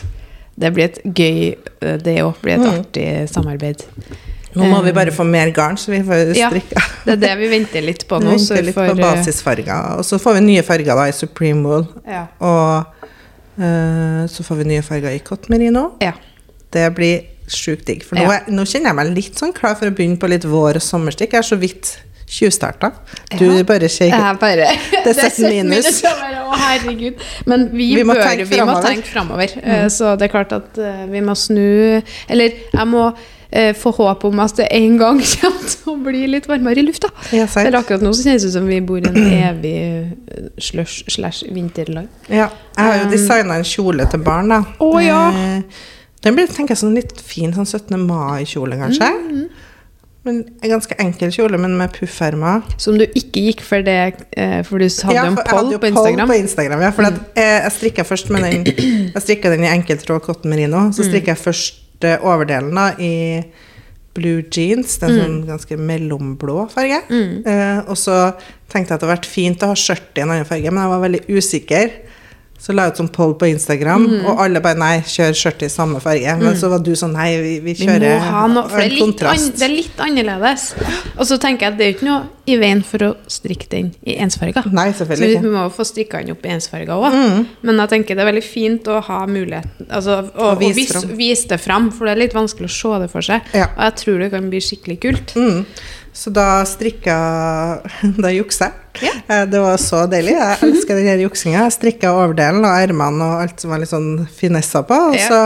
Det 0.60 0.70
blir 0.76 0.84
et 0.90 0.98
gøy 1.04 1.54
eh, 1.80 1.96
Det 2.04 2.18
òg 2.22 2.34
blir 2.42 2.54
et 2.58 2.60
Mm. 2.60 2.80
artig 2.82 3.06
samarbeid. 3.32 3.84
Nå 4.54 4.66
må 4.66 4.80
vi 4.82 4.90
bare 4.92 5.12
få 5.14 5.24
mer 5.24 5.50
garn, 5.54 5.76
så 5.78 5.92
vi 5.92 6.00
får 6.02 6.34
Ja. 6.36 6.50
Det 6.50 7.12
er 7.12 7.16
det 7.16 7.34
vi 7.38 7.48
venter 7.48 7.80
litt 7.86 8.02
på 8.08 8.18
nå. 8.22 8.34
Så 8.38 8.54
venter 8.54 8.62
vi 8.62 8.66
litt 8.66 8.74
får, 8.74 8.88
på 8.90 8.98
eh, 8.98 9.04
basisfarger. 9.04 9.98
Og 9.98 10.04
så 10.04 10.18
får 10.20 10.34
vi 10.40 10.40
nye 10.48 10.62
farger 10.66 10.94
da 10.98 11.04
i 11.08 11.12
Supreme 11.16 11.62
Wool. 11.64 11.86
Ja. 12.06 12.26
Og 12.40 12.84
uh, 13.60 14.26
så 14.28 14.42
får 14.46 14.56
vi 14.62 14.64
nye 14.74 14.82
farger 14.82 15.14
i 15.14 15.18
Cotton 15.24 15.54
Merino. 15.56 15.92
ja. 16.02 16.12
Det 16.70 16.84
blir 16.94 17.24
sjukt 17.50 17.84
digg. 17.88 18.04
For 18.06 18.14
nå, 18.14 18.22
Ja. 18.30 18.38
nå 18.46 18.62
kjenner 18.62 18.92
jeg 18.92 18.94
meg 18.94 19.08
litt 19.16 19.34
sånn 19.40 19.52
klar 19.52 19.74
for 19.74 19.86
å 19.90 19.94
begynne 19.94 20.18
på 20.22 20.28
litt 20.30 20.44
vår- 20.46 20.76
og 20.78 20.82
sommerstikk. 20.82 21.32
Jeg 21.32 21.38
er 21.40 21.48
så 21.48 21.56
vidt 21.58 21.96
tjuvstarta. 22.30 22.92
Du 23.38 23.44
Ja. 23.50 23.62
bare. 23.66 23.88
Bare 24.40 24.68
Det 25.04 25.10
er 25.16 25.30
17 25.30 25.50
minus. 25.50 26.02
Å, 26.06 26.54
herregud. 26.60 27.20
Men 27.50 27.68
vi, 27.72 27.90
Vi 27.98 28.04
må 28.06 28.14
bør, 28.14 28.22
tenke 28.28 28.46
vi 28.50 28.60
må. 28.62 28.76
Mm. 28.78 28.86
tenke 28.86 29.10
framover. 29.10 29.52
Eh, 29.62 29.84
Så 29.90 30.14
det 30.18 30.28
er 30.28 30.32
klart 30.32 30.52
at 30.56 30.78
eh, 30.78 31.04
vi 31.10 31.20
må 31.26 31.34
snu 31.38 32.00
Eller 32.28 32.50
jeg 32.72 32.86
må 32.90 33.04
eh, 33.52 33.72
få 33.74 33.90
håp 33.96 34.24
om 34.30 34.40
at 34.44 34.56
det 34.60 34.68
en 34.76 34.96
gang 35.00 35.20
kommer 35.40 35.68
til 35.74 35.92
å 35.92 35.96
bli 36.06 36.24
litt 36.30 36.46
varmere 36.50 36.78
i 36.82 36.86
lufta. 36.86 37.10
Ja, 37.34 37.46
For 37.50 37.66
akkurat 37.80 38.02
nå 38.04 38.12
så 38.14 38.22
kjennes 38.28 38.42
det 38.46 38.50
ut 38.52 38.56
som 38.58 38.66
vi 38.70 38.80
bor 38.80 38.98
i 39.02 39.10
en 39.10 39.20
evig 39.50 39.76
slush 40.62 41.04
slash 41.10 41.44
vinterland. 41.50 42.08
Ja, 42.28 42.46
jeg 42.76 42.84
har 42.86 43.00
jo 43.00 43.08
Um, 43.08 43.10
designa 43.16 43.56
en 43.58 43.64
kjole 43.66 44.06
til 44.10 44.22
barn, 44.26 44.48
da. 44.54 44.62
Å, 44.78 44.90
ja. 45.02 45.22
Den 46.22 46.36
blir 46.36 46.46
tenker 46.52 46.74
jeg, 46.76 46.82
sånn 46.82 46.94
litt 46.94 47.14
fin 47.24 47.52
sånn 47.56 47.66
17. 47.66 47.96
mai-kjole, 48.06 48.76
kanskje. 48.76 49.06
Mm, 49.08 49.46
Men 50.26 50.42
En 50.62 50.70
ganske 50.74 50.94
enkel 51.00 51.30
kjole, 51.32 51.56
men 51.58 51.78
med 51.80 51.94
puffermer. 51.96 52.60
Som 52.76 52.98
du 53.00 53.06
ikke 53.06 53.40
gikk 53.46 53.62
for 53.64 53.80
det 53.86 53.94
eh, 54.36 54.60
For 54.68 54.76
du 54.82 54.84
hadde 54.84 55.14
Ja, 55.16 55.24
en 55.30 55.38
for 55.38 55.46
jeg 55.46 55.54
poll 55.54 55.70
på 55.72 55.78
poll 55.80 55.90
Instagram. 55.94 56.26
Mm. 56.26 56.32
på 56.34 56.38
Instagram 56.42 56.82
ja, 56.84 56.90
for 56.92 57.06
mm. 57.08 57.18
jeg, 57.40 57.54
jeg 57.64 57.72
strikka 57.78 58.04
først 58.04 58.30
med 58.34 58.44
den 58.44 58.68
Jeg 59.14 59.22
strikka 59.24 59.54
den 59.54 59.64
i 59.64 59.70
enkeltråd 59.72 60.20
cotton 60.26 60.52
merino. 60.52 60.86
Mm. 60.90 60.92
Så 60.96 61.08
strikka 61.08 61.32
jeg 61.34 61.40
først 61.46 62.04
eh, 62.04 62.18
overdelen 62.20 62.76
da 62.76 62.90
i 63.00 63.14
blue 64.14 64.42
jeans. 64.52 64.98
Det 64.98 65.06
er 65.08 65.12
Mm. 65.14 65.20
sånn 65.22 65.40
ganske 65.48 65.76
mellomblå 65.78 66.68
farge. 66.72 67.00
Eh, 67.10 67.78
og 67.88 67.96
så 67.96 68.16
tenkte 68.68 68.90
jeg 68.92 68.98
at 68.98 69.00
det 69.00 69.06
hadde 69.06 69.12
vært 69.14 69.28
fint 69.30 69.62
å 69.64 69.70
ha 69.72 69.76
skjørt 69.78 70.18
i 70.18 70.24
en 70.24 70.32
annen 70.34 70.48
farge, 70.48 70.70
men 70.70 70.82
jeg 70.84 70.90
var 70.92 71.04
veldig 71.06 71.20
usikker. 71.30 71.90
Så 72.60 72.74
la 72.76 72.84
jeg 72.84 72.92
ut 72.92 72.98
sånn 73.00 73.08
poll 73.12 73.30
på 73.40 73.46
Instagram, 73.48 74.02
Mm. 74.06 74.24
og 74.28 74.40
alle 74.44 74.60
bare 74.60 74.76
nei, 74.76 74.98
kjør 75.00 75.32
skjørt 75.32 75.62
i 75.64 75.68
samme 75.72 76.00
farge. 76.04 76.34
Men 76.42 76.56
så 76.60 76.68
var 76.68 76.82
du 76.84 76.90
sånn 76.92 77.14
nei, 77.16 77.30
vi, 77.40 77.52
vi 77.64 77.72
Vi 77.78 77.86
må 77.88 78.18
ha 78.20 78.42
noe, 78.52 78.68
for 78.68 78.76
det 78.76 78.90
er, 78.90 78.96
litt 78.98 79.22
an, 79.24 79.46
det 79.56 79.62
er 79.64 79.72
litt 79.72 79.96
annerledes. 80.04 80.66
Og 81.16 81.24
så 81.26 81.38
tenker 81.40 81.66
jeg 81.66 81.72
at 81.72 81.78
det 81.78 81.86
er 81.86 81.92
jo 81.92 81.96
ikke 81.96 82.08
noe 82.10 82.22
i 82.50 82.56
veien 82.60 82.82
for 82.84 82.98
å 83.06 83.10
strikke 83.30 83.68
den 83.72 83.88
i 84.04 84.16
ensfarga. 84.20 84.64
Nei, 84.74 84.90
selvfølgelig 84.92 85.30
ikke. 85.36 85.40
Så 85.40 85.48
vi 85.48 85.54
må 85.54 85.64
få 85.72 85.86
strikka 85.88 86.20
den 86.20 86.34
opp 86.34 86.44
i 86.44 86.52
ensfarga 86.52 86.98
òg. 87.00 87.16
Men 87.62 87.80
jeg 87.84 87.88
tenker 87.94 88.18
det 88.18 88.24
er 88.26 88.30
veldig 88.32 88.44
fint 88.44 88.90
å 88.92 88.98
ha 89.08 89.20
muligheten 89.30 89.86
altså, 89.88 90.18
å, 90.34 90.50
Å 90.52 90.58
vise 90.60 90.86
fram. 90.92 91.16
vise 91.16 91.48
det 91.48 91.60
fram, 91.62 91.88
for 91.94 92.04
det 92.10 92.12
er 92.16 92.22
litt 92.26 92.36
vanskelig 92.36 92.68
å 92.68 92.74
se 92.76 93.00
det 93.04 93.10
for 93.12 93.22
seg. 93.24 93.40
Ja. 93.56 93.70
Og 93.76 93.82
jeg 93.88 93.96
tror 94.04 94.18
det 94.26 94.30
kan 94.36 94.50
bli 94.52 94.60
skikkelig 94.60 94.98
kult. 95.00 95.34
Mm. 96.10 96.16
Så 96.20 96.30
da 96.34 96.46
strikka 96.66 97.16
Da 98.24 98.30
juksa 98.34 98.70
jeg. 98.70 99.04
Ja. 99.06 99.12
Eh, 99.28 99.44
Det 99.50 99.60
var 99.62 99.76
så 99.80 100.04
deilig. 100.10 100.34
Jeg 100.36 100.58
elsker 100.66 100.98
den 100.98 101.22
juksinga. 101.24 101.62
Jeg 101.68 101.76
strikka 101.76 102.10
overdelen 102.18 102.64
og 102.66 102.72
ermene 102.74 103.28
og 103.28 103.44
alt 103.44 103.62
som 103.62 103.70
var 103.70 103.78
litt 103.82 103.92
sånn 103.92 104.26
finesser 104.26 104.82
på. 104.88 104.98
Og 105.12 105.20
så 105.22 105.44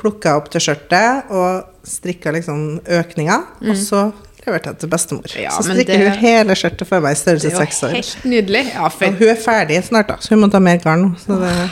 plukka 0.00 0.28
jeg 0.34 0.42
opp 0.42 0.50
til 0.52 0.60
skjørtet 0.60 1.30
og 1.32 1.88
strikka 1.88 2.32
liksom 2.36 2.60
økninga. 3.00 3.40
Og 3.64 3.76
så 3.80 4.04
leverte 4.44 4.74
jeg 4.74 4.82
til 4.82 4.92
bestemor. 4.92 5.24
Mm. 5.32 5.40
Ja, 5.46 5.54
så 5.56 5.64
strikker 5.70 5.96
det- 5.98 6.10
hun 6.12 6.20
hele 6.20 6.54
skjørtet 6.60 6.86
for 6.90 7.00
meg 7.00 7.16
i 7.16 7.20
størrelse 7.22 7.54
seks 7.56 7.82
år. 7.88 7.94
helt 7.96 8.24
nydelig. 8.28 8.64
Ja, 8.74 8.84
Og 8.84 9.16
hun 9.22 9.28
er 9.32 9.40
ferdig 9.40 9.80
snart, 9.88 10.08
da, 10.08 10.16
så 10.20 10.34
hun 10.34 10.40
må 10.44 10.50
ta 10.52 10.60
mer 10.60 10.76
garn 10.84 11.02
nå. 11.08 11.16
Så 11.24 11.40
det, 11.40 11.70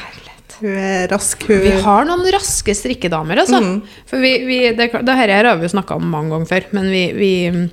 hun 0.62 0.78
er 0.78 1.08
rask. 1.12 1.44
Hun 1.46 1.60
Vi 1.60 1.70
har 1.84 2.04
noen 2.08 2.24
raske 2.32 2.72
strikkedamer, 2.74 3.36
altså. 3.44 3.60
Mm. 3.60 3.82
For 4.06 4.16
vi, 4.24 4.32
vi, 4.46 4.58
det, 4.72 4.88
det 5.04 5.16
her 5.20 5.44
har 5.44 5.56
vi 5.60 5.68
jo 5.68 5.74
snakka 5.76 5.96
om 5.96 6.08
mange 6.08 6.30
ganger 6.32 6.46
før, 6.48 6.64
men 6.72 6.88
vi, 6.90 7.12
vi 7.12 7.32
mm, 7.50 7.70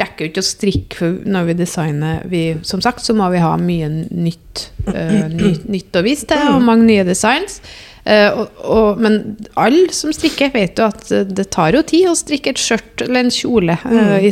rekker 0.00 0.24
jo 0.24 0.30
ikke 0.30 0.42
å 0.42 0.48
strikke 0.48 0.98
for 0.98 1.28
når 1.28 1.50
vi 1.50 1.56
designer 1.60 2.24
vi, 2.30 2.42
Som 2.66 2.82
sagt 2.84 3.04
så 3.04 3.14
må 3.16 3.28
vi 3.34 3.42
ha 3.42 3.52
mye 3.60 3.90
nytt, 3.90 4.66
uh, 4.94 5.28
nytt, 5.32 5.68
nytt 5.70 6.00
å 6.00 6.04
vise 6.06 6.28
til, 6.30 6.46
og 6.54 6.64
mange 6.66 6.88
nye 6.88 7.06
designs. 7.08 7.60
Uh, 8.00 8.42
og, 8.42 8.62
og, 8.64 9.02
men 9.04 9.20
alle 9.60 9.90
som 9.94 10.12
strikker, 10.14 10.54
vet 10.54 10.80
jo 10.80 10.88
at 10.88 11.10
det 11.28 11.50
tar 11.52 11.76
jo 11.76 11.84
tid 11.86 12.08
å 12.10 12.16
strikke 12.18 12.54
et 12.54 12.60
skjørt 12.62 13.04
eller 13.06 13.26
en 13.26 13.34
kjole 13.34 13.76
Uh, 13.84 14.18
i 14.24 14.30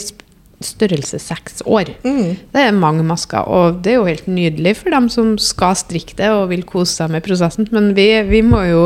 størrelse 0.64 1.18
seks 1.22 1.62
år. 1.66 1.92
Mm. 2.02 2.36
Det 2.52 2.62
er 2.64 2.72
mange 2.74 3.04
masker, 3.06 3.46
og 3.46 3.78
det 3.84 3.92
er 3.92 3.98
jo 4.00 4.06
helt 4.08 4.26
nydelig 4.26 4.74
for 4.80 4.90
dem 4.94 5.08
som 5.12 5.36
skal 5.38 5.76
strikke 5.78 6.16
det 6.18 6.30
og 6.34 6.48
vil 6.50 6.64
kose 6.66 6.96
seg 6.98 7.12
med 7.14 7.22
prosessen. 7.26 7.68
Men 7.74 7.92
vi, 7.96 8.06
vi 8.26 8.40
må 8.42 8.62
jo 8.66 8.82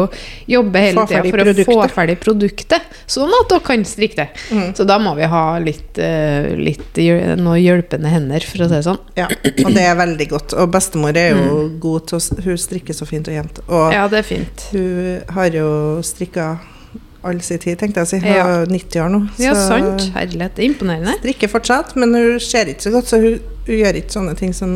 jobbe 0.50 0.82
hele 0.84 1.06
tida 1.08 1.22
for 1.24 1.42
for 1.42 1.52
å 1.52 1.66
få 1.70 1.94
ferdig 1.94 2.18
produktet, 2.20 2.84
sånn 3.10 3.32
at 3.40 3.48
dere 3.52 3.64
kan 3.64 3.86
strikke 3.88 4.20
det. 4.20 4.28
Mm. 4.52 4.68
Så 4.76 4.86
da 4.88 4.98
må 5.02 5.14
vi 5.16 5.28
ha 5.32 5.44
litt, 5.64 5.98
eh, 5.98 6.52
litt 6.60 7.00
noen 7.40 7.60
hjelpende 7.62 8.12
hender, 8.12 8.44
for 8.44 8.64
å 8.64 8.68
si 8.68 8.76
det 8.76 8.84
sånn. 8.88 9.00
Ja, 9.16 9.28
og 9.28 9.72
det 9.72 9.86
er 9.86 9.96
veldig 9.98 10.28
godt. 10.32 10.56
Og 10.60 10.70
bestemor 10.72 11.16
er 11.16 11.32
jo 11.36 11.68
god 11.80 12.08
til 12.10 12.18
å 12.18 12.22
strikke 12.22 12.40
Hun 12.42 12.58
strikker 12.58 12.96
så 12.96 13.06
fint 13.06 13.28
og 13.30 13.34
jevnt. 13.36 13.60
Og 13.68 13.82
Mm. 13.82 13.92
Ja, 13.92 14.08
det 14.08 14.18
er 14.18 14.22
fint. 14.22 14.62
hun 14.72 15.22
har 15.34 15.50
jo 15.50 15.66
strikka 16.02 16.58
all 17.24 17.40
sin 17.44 17.58
tid, 17.62 17.78
tenkte 17.80 18.02
jeg 18.02 18.08
å 18.08 18.10
si. 18.10 18.18
Hun 18.22 18.32
er 18.34 18.66
90 18.70 19.02
år 19.04 19.10
nå. 19.12 19.20
Ja, 19.42 19.52
sant. 19.58 20.08
Herlighet, 20.16 20.56
det 20.56 20.64
er 20.64 20.68
imponerende. 20.70 21.14
Strikker 21.20 21.50
fortsatt, 21.52 21.94
men 22.00 22.14
hun 22.16 22.40
ser 22.42 22.70
ikke 22.72 22.86
så 22.88 22.92
godt, 22.94 23.10
så 23.10 23.20
hun, 23.22 23.36
hun 23.68 23.76
gjør 23.78 23.98
ikke 24.00 24.16
sånne 24.16 24.34
ting 24.40 24.54
som 24.56 24.72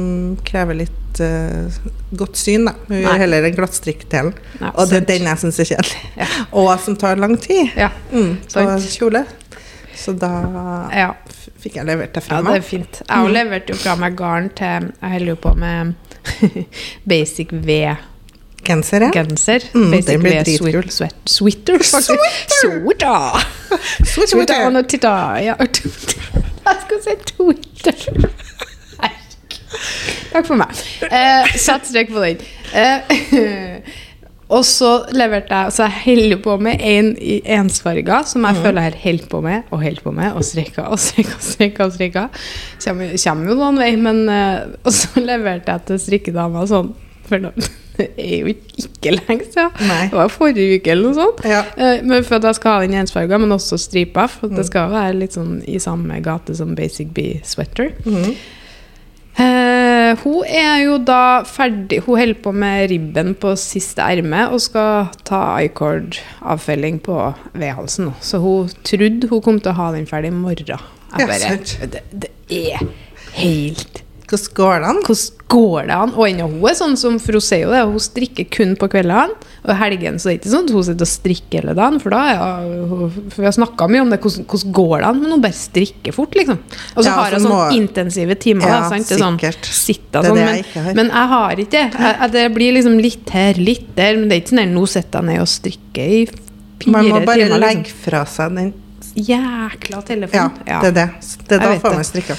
krever 0.47 0.79
litt 0.85 1.21
uh, 1.25 1.81
godt 2.21 2.38
syn. 2.38 2.69
Da. 2.71 2.76
Hun 2.87 2.95
Nei. 2.95 3.03
gjør 3.07 3.23
heller 3.25 3.47
den 3.49 3.57
glattstrikkdelen. 3.59 4.35
Ja, 4.61 4.71
og 4.75 4.93
det 4.93 5.00
er 5.03 5.09
den 5.11 5.26
jeg 5.31 5.43
syns 5.43 5.59
er 5.65 5.71
kjedelig. 5.73 6.05
Ja. 6.23 6.29
Og 6.62 6.71
som 6.85 6.99
tar 7.03 7.19
lang 7.23 7.35
tid. 7.43 7.73
Ja, 7.79 7.91
Mm, 8.12 8.37
på 8.53 8.67
kjole. 8.95 9.25
Så 9.97 10.12
da 10.12 10.29
ja. 10.93 11.09
fikk 11.62 11.79
jeg 11.81 11.88
levert 11.88 12.12
det 12.15 12.23
fra 12.23 12.43
meg. 12.45 12.53
ja 12.53 12.61
det 12.61 12.65
er 12.65 12.69
fint. 12.69 12.99
Jeg 13.09 13.17
har 13.17 13.33
levert 13.33 13.71
jo 13.73 13.76
fra 13.81 13.95
meg 13.99 14.15
garn 14.19 14.50
til 14.55 14.91
Jeg 14.93 15.12
holder 15.15 15.33
jo 15.33 15.37
på 15.41 15.55
med 15.57 15.95
basic 17.11 17.53
V. 17.53 17.81
Genser, 18.66 19.00
ja. 19.06 19.11
genser. 19.14 19.62
Mm, 19.75 19.92
den 20.06 20.23
blir 20.25 20.40
dritkul. 20.42 20.88
sweat, 20.90 21.12
sweat, 21.28 21.62
sweater, 21.64 21.78
faktisk. 21.78 22.26
Sweater! 22.61 23.46
Sweater. 24.04 24.26
Sweater 24.32 24.66
on 24.66 24.76
a 24.76 24.82
titta. 24.82 25.14
Ja. 25.44 25.54
Jeg 26.66 26.80
skulle 26.82 27.02
si 27.04 27.14
Twitter. 27.30 28.26
Takk 30.32 30.46
for 30.49 30.58
meg. 30.58 30.73
Eh, 31.11 31.54
Sett 31.61 31.87
strek 31.88 32.11
på 32.12 32.20
den. 32.23 32.40
Eh, 32.76 33.78
og 34.56 34.62
så 34.66 34.90
leverte 35.16 35.50
jeg 35.58 35.73
Så 35.75 35.87
jeg 35.88 35.94
holder 36.04 36.38
på 36.44 36.54
med 36.62 36.82
en 36.87 37.08
i 37.18 37.38
ensfarga, 37.56 38.20
som 38.28 38.42
Mm. 38.44 38.49
jeg 38.54 38.62
føler 38.64 38.82
jeg 38.82 38.92
har 38.92 38.99
holdt 39.04 39.28
på 39.32 39.40
med 39.42 39.62
og 39.75 39.82
holdt 39.82 40.02
på 40.04 40.12
med, 40.14 40.32
og 40.38 40.44
streka 40.46 40.82
og 40.90 40.99
streka 41.00 41.35
og 41.87 41.92
streka. 41.96 42.26
og. 42.28 42.30
Kommer, 42.85 43.16
kommer 43.25 43.50
jo 43.50 43.56
noen 43.58 43.78
vei, 43.82 43.90
men 43.96 44.28
eh, 44.28 44.61
Og 44.85 44.92
så 44.92 45.23
leverte 45.23 45.73
jeg 45.73 45.87
til 45.90 45.99
strikkedama 46.08 46.66
sånn 46.70 46.92
for 47.28 47.38
noe, 47.42 47.52
Det 47.97 48.11
er 48.21 48.42
jo 48.42 48.50
ikke, 48.52 49.14
lenge 49.16 49.47
siden. 49.49 49.71
Nei. 49.88 50.02
Det 50.11 50.18
var 50.18 50.28
forrige 50.28 50.76
uke 50.80 50.90
eller 50.92 51.06
noe 51.09 51.16
sånt. 51.16 51.38
Ja. 51.49 51.62
Eh, 51.80 52.02
Men 52.04 52.25
for 52.28 52.37
at 52.37 52.45
jeg 52.45 52.59
skal 52.59 52.75
ha 52.75 52.83
den 52.85 52.92
ensfarga, 53.00 53.38
men 53.40 53.54
også 53.56 53.78
stripa. 53.80 54.26
For 54.28 54.49
Mm. 54.52 54.56
det 54.59 54.66
skal 54.68 54.90
være 54.92 55.14
litt 55.16 55.33
sånn 55.38 55.62
i 55.66 55.78
samme 55.80 56.18
gate 56.23 56.54
som 56.59 56.75
Basic 56.76 57.09
Bee 57.16 57.40
Sweater. 57.45 57.92
Mhm. 58.04 58.37
Eh, 59.38 60.16
hun 60.23 60.45
er 60.49 60.78
jo 60.87 60.95
da 61.04 61.42
ferdig 61.45 61.99
Hun 62.06 62.16
holder 62.16 62.38
på 62.40 62.52
med 62.56 62.88
ribben 62.88 63.35
på 63.37 63.50
siste 63.61 64.00
erme 64.00 64.47
og 64.49 64.61
skal 64.64 65.11
ta 65.28 65.59
icord-avfelling 65.61 67.00
på 67.04 67.18
vedhalsen. 67.52 68.14
Så 68.25 68.40
hun 68.40 68.71
trodde 68.85 69.28
hun 69.28 69.42
kom 69.45 69.61
til 69.61 69.73
å 69.73 69.76
ha 69.76 69.90
den 69.92 70.06
ferdig 70.09 70.33
i 70.33 70.37
morgen. 70.37 70.80
Jeg 71.18 71.28
bare, 71.28 71.59
det, 71.92 72.02
det 72.12 72.30
er 72.49 72.87
helt 73.37 74.02
Hvordan 74.26 74.54
går 74.59 74.80
det 74.83 74.87
an? 74.90 74.97
Hvordan 75.06 75.45
går 75.49 75.83
det 75.87 75.95
an? 75.97 76.12
Og 76.18 76.25
ennå 76.26 76.47
hun 76.50 76.64
er 76.66 76.75
sånn 76.75 76.97
som 76.99 77.18
For 77.23 77.33
hun 77.38 77.40
sier 77.47 77.61
jo 77.62 77.71
det, 77.71 77.83
hun 77.87 78.00
strikker 78.02 78.49
kun 78.50 78.73
på 78.76 78.88
kveldene. 78.90 79.37
Og 79.62 79.71
i 79.71 79.76
helgen 79.78 80.18
så 80.18 80.28
er 80.30 80.35
det 80.35 80.40
ikke 80.40 80.50
sånn 80.50 80.64
at 80.66 80.73
hun 80.75 80.83
sitter 80.88 81.06
og 81.06 81.11
strikker 81.12 81.61
hele 81.62 81.75
dagen. 81.78 82.00
For 82.02 82.11
da 82.11 82.23
hun 82.66 83.11
For 83.30 83.42
vi 83.45 83.47
har 83.47 83.54
snakka 83.54 83.87
mye 83.92 84.02
om 84.02 84.11
det, 84.11 84.18
hvordan, 84.25 84.47
hvordan 84.50 84.73
går 84.80 84.97
det 84.99 85.06
an? 85.12 85.21
Men 85.23 85.30
hun 85.37 85.45
bare 85.47 85.52
strikker 85.61 86.12
fort, 86.16 86.35
liksom. 86.35 86.59
Og 86.97 86.99
så 87.04 87.06
Ja, 87.06 87.14
har 87.21 87.30
hun 87.37 87.40
sånn 87.47 87.52
må- 87.54 87.73
intensive 87.76 88.35
timer. 88.42 88.66
Ja, 88.66 88.80
da, 88.80 88.88
sant? 88.90 89.06
Det 89.09 89.14
er 89.14 89.23
sånn, 89.23 89.38
sitter 89.62 90.23
Det 90.23 90.25
er 90.25 90.28
sånn, 90.28 90.37
det 90.37 90.45
men, 90.45 90.54
jeg 90.56 90.64
ikke 90.66 90.83
har. 90.88 90.95
men 90.95 91.06
jeg 91.06 91.28
har 91.35 91.50
ikke 91.56 91.71
det. 91.71 92.33
Det 92.33 92.54
blir 92.54 92.73
liksom 92.75 92.99
litt 93.00 93.30
her, 93.30 93.54
litt 93.54 93.95
der. 93.95 94.16
Men 94.16 94.28
det 94.28 94.35
er 94.37 94.40
ikke 94.42 94.54
sånn 94.56 94.64
at 94.66 94.75
nå 94.75 94.87
sitter 94.88 95.18
jeg 95.23 95.26
ned 95.30 95.40
og 95.40 95.49
strikker 95.54 96.02
i 96.02 96.26
fire 96.26 96.92
Man 96.92 97.04
må 97.09 97.25
bare 97.25 97.47
timer. 97.47 97.59
legge 97.59 97.83
Liksom. 97.87 98.02
fra 98.02 98.25
seg 98.26 98.54
den 98.56 98.73
Jækla 99.16 100.00
telefon. 100.04 100.50
Ja, 100.66 100.80
det 100.82 100.88
er 100.88 100.92
det. 100.92 101.06
Det 101.49 101.56
er 101.56 101.62
da 101.64 101.75
får 101.80 101.94
man 101.96 102.04
strikka. 102.04 102.37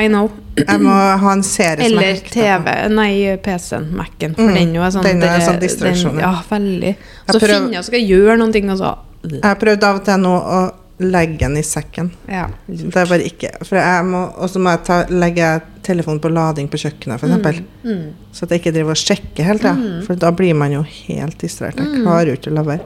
I 0.00 0.06
know. 0.08 0.30
Jeg 0.56 0.80
må 0.84 0.94
ha 1.18 1.32
en 1.32 1.42
serie 1.42 1.76
som 1.82 1.86
Eller 1.86 2.02
er 2.02 2.10
Eller 2.10 2.30
TV, 2.30 2.74
nei, 2.94 3.36
PC-en, 3.42 3.88
Mac-en. 3.96 4.34
For 4.36 4.42
Mm, 4.46 4.54
den 4.54 4.74
jo 4.74 4.82
er 4.82 4.90
sånn, 4.94 5.02
den 5.02 5.22
er 5.22 5.26
dere- 5.26 5.46
sånn 5.48 5.60
distraksjon, 5.60 6.12
den- 6.14 6.20
ja. 6.20 6.42
Veldig. 6.50 6.96
Så 7.30 7.38
prøv- 7.40 7.48
finner 7.48 7.72
jeg 7.72 7.84
skal 7.84 8.00
gjøre 8.00 8.38
noen 8.38 8.52
ting, 8.52 8.70
og 8.70 8.78
så 8.78 8.96
Jeg 9.22 9.42
har 9.44 9.56
prøvd 9.56 9.82
av 9.84 9.96
og 9.96 10.04
til 10.04 10.14
nå 10.18 10.30
å 10.40 10.72
legge 11.00 11.38
den 11.38 11.56
i 11.56 11.62
sekken. 11.62 12.10
Ja. 12.28 12.46
Det 12.68 12.96
er 12.96 13.06
bare 13.06 13.22
ikke 13.24 13.50
For 13.66 13.76
jeg 13.76 14.04
må, 14.04 14.32
Og 14.38 14.48
så 14.50 14.56
må 14.60 14.70
jeg 14.70 14.84
ta, 14.84 15.04
legge 15.10 15.62
telefonen 15.82 16.20
på 16.20 16.30
lading 16.32 16.68
på 16.68 16.76
kjøkkenet, 16.78 17.18
f.eks. 17.20 17.60
Mm. 17.84 18.12
Så 18.32 18.42
at 18.44 18.48
jeg 18.50 18.60
ikke 18.62 18.72
driver 18.74 18.90
og 18.90 18.96
sjekker 18.96 19.44
helt, 19.44 19.62
ja. 19.62 19.74
For 20.06 20.14
da 20.14 20.30
blir 20.30 20.54
man 20.54 20.70
jo 20.72 20.82
helt 20.82 21.38
distrahert. 21.38 21.76
Jeg 21.76 22.02
klarer 22.04 22.26
jo 22.26 22.32
ikke 22.36 22.50
å 22.52 22.54
la 22.54 22.62
være. 22.62 22.80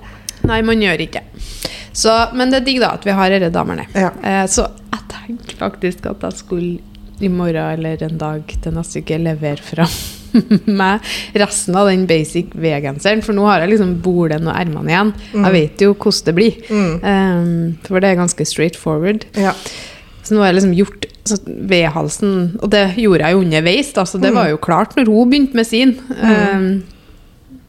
Nei, 0.48 0.60
man 0.62 0.82
gjør 0.82 1.00
ikke. 1.06 1.22
det. 1.34 1.44
men 2.34 2.50
det 2.50 2.60
er 2.60 2.64
digg 2.66 2.80
da 2.82 2.92
at 2.98 3.04
vi 3.06 3.14
har 3.16 3.30
disse 3.30 3.50
damene. 3.54 3.86
Ja. 3.94 4.10
Eh, 4.22 4.44
så 4.50 4.66
jeg 4.92 5.06
tenkte 5.12 5.56
faktisk 5.60 6.06
at 6.10 6.20
jeg 6.26 6.32
skulle 6.32 6.78
i 7.22 7.28
morgen 7.30 7.56
eller 7.78 8.02
en 8.02 8.18
dag 8.18 8.42
til 8.60 8.74
neste 8.74 9.00
uke 9.04 9.18
levere 9.22 9.62
fra 9.62 9.86
meg 10.66 11.00
resten 11.38 11.76
av 11.78 11.86
den 11.88 12.06
basic 12.10 12.50
V-genseren. 12.58 13.22
For 13.22 13.32
nå 13.36 13.44
har 13.46 13.62
jeg 13.62 13.70
liksom 13.76 13.92
bolen 14.02 14.48
og 14.50 14.56
ermene 14.58 14.90
igjen. 14.90 15.12
Jeg 15.32 15.54
vet 15.54 15.84
jo 15.86 15.94
hvordan 15.94 16.26
det 16.26 16.34
blir. 16.34 16.58
Mm. 16.68 16.94
Um, 17.06 17.76
for 17.86 18.02
det 18.02 18.10
er 18.10 18.18
ganske 18.18 18.46
straight 18.50 18.76
forward. 18.76 19.28
Ja. 19.38 19.54
Så 20.24 20.34
nå 20.34 20.42
har 20.42 20.50
jeg 20.50 20.58
liksom 20.58 20.74
gjort 20.74 21.06
V-halsen 21.70 22.32
Og 22.62 22.70
det 22.72 22.82
gjorde 23.00 23.24
jeg 23.28 23.32
jo 23.36 23.40
underveis, 23.44 23.92
da, 23.96 24.02
så 24.08 24.18
det 24.20 24.30
Mm. 24.32 24.36
var 24.40 24.48
jo 24.50 24.56
klart 24.60 24.96
når 24.96 25.06
hun 25.08 25.30
begynte 25.30 25.54
med 25.56 25.66
sin. 25.68 25.94
Um, 26.20 26.82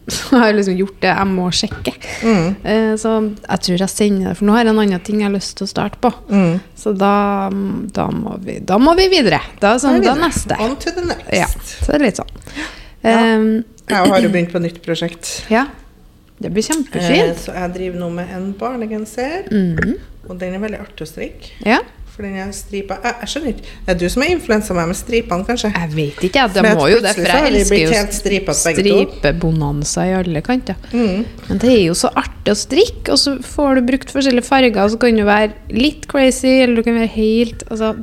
så 0.08 0.38
har 0.38 0.48
jeg 0.52 0.56
liksom 0.60 0.76
gjort 0.78 0.98
det 1.02 1.12
jeg 1.12 1.28
må 1.32 1.46
sjekke. 1.56 1.94
Mm. 2.24 2.50
Eh, 2.64 2.92
så 3.02 3.14
jeg 3.26 3.62
tror 3.68 3.82
jeg 3.86 3.90
sender 3.90 4.28
det, 4.30 4.36
for 4.38 4.46
nå 4.50 4.54
har 4.56 4.64
jeg 4.64 4.74
en 4.76 4.82
annen 4.84 5.06
ting 5.08 5.22
jeg 5.24 5.30
har 5.30 5.34
lyst 5.36 5.56
til 5.58 5.66
å 5.66 5.72
starte 5.72 5.98
på. 6.04 6.12
Mm. 6.30 6.60
Så 6.78 6.94
da, 6.98 7.14
da, 7.96 8.06
må, 8.14 8.36
vi, 8.46 8.60
da 8.62 8.78
må 8.82 8.94
vi 9.00 9.08
videre. 9.14 9.40
Da, 9.64 9.76
sånn, 9.82 10.02
Da 10.06 10.14
neste. 10.20 10.58
On 10.62 10.76
to 10.78 10.94
the 10.94 11.06
next. 11.10 11.32
Ja, 11.34 11.48
så 11.50 11.88
det 11.92 11.98
er 12.00 12.06
litt 12.10 12.22
sånn. 12.22 12.36
Ja. 13.06 13.16
Um, 13.38 13.50
Jeg 13.90 14.10
har 14.12 14.22
jo 14.24 14.30
begynt 14.34 14.54
på 14.54 14.62
nytt 14.64 14.80
prosjekt. 14.86 15.34
ja. 15.54 15.68
Det 16.38 16.50
blir 16.52 16.66
Eh, 16.66 16.68
kjempefint. 16.68 17.38
så 17.40 17.54
jeg 17.56 17.72
driver 17.78 18.00
nå 18.02 18.10
med 18.12 18.32
en 18.36 18.50
barnegenser, 18.60 19.46
mm. 19.48 19.94
og 20.28 20.34
den 20.42 20.58
er 20.58 20.60
veldig 20.60 20.82
artig 20.84 21.06
å 21.06 21.08
strikke. 21.08 21.52
Ja. 21.64 21.78
For 22.16 22.24
den 22.24 22.36
er 22.40 22.52
stripa 22.56 22.96
jeg, 23.04 23.16
jeg 23.22 23.28
skjønner 23.32 23.52
ikke. 23.52 23.64
Det 23.86 23.92
er 23.94 23.98
du 24.00 24.06
som 24.14 24.24
har 24.24 24.30
influensa 24.32 24.76
meg 24.78 24.88
med 24.88 24.96
stripene, 24.96 25.46
kanskje? 25.50 25.72
Jeg 25.76 25.90
vet 25.92 26.22
ikke, 26.24 26.40
jeg. 26.46 26.54
Det 26.56 26.64
må 26.78 26.86
jo 26.88 27.02
det, 27.04 27.12
for 27.18 27.28
jeg 27.28 27.50
elsker 27.52 27.82
jo 27.84 28.54
stripebonanza 28.56 30.06
i 30.08 30.14
alle 30.16 30.42
kanter. 30.46 30.78
Mm. 30.94 31.26
Men 31.50 31.60
det 31.62 31.72
er 31.74 31.82
jo 31.90 31.98
så 32.00 32.12
artig 32.16 32.54
å 32.54 32.58
strikke, 32.60 33.12
og 33.12 33.20
så 33.20 33.36
får 33.44 33.80
du 33.82 33.86
brukt 33.92 34.14
forskjellige 34.16 34.48
farger, 34.48 34.80
og 34.86 34.94
så 34.96 35.02
kan 35.02 35.20
du 35.20 35.26
være 35.28 35.52
litt 35.76 36.08
crazy, 36.12 36.54
eller 36.64 36.80
du 36.80 36.88
kan 36.88 37.00
være 37.02 37.12
helt 37.18 37.66
altså, 37.70 37.94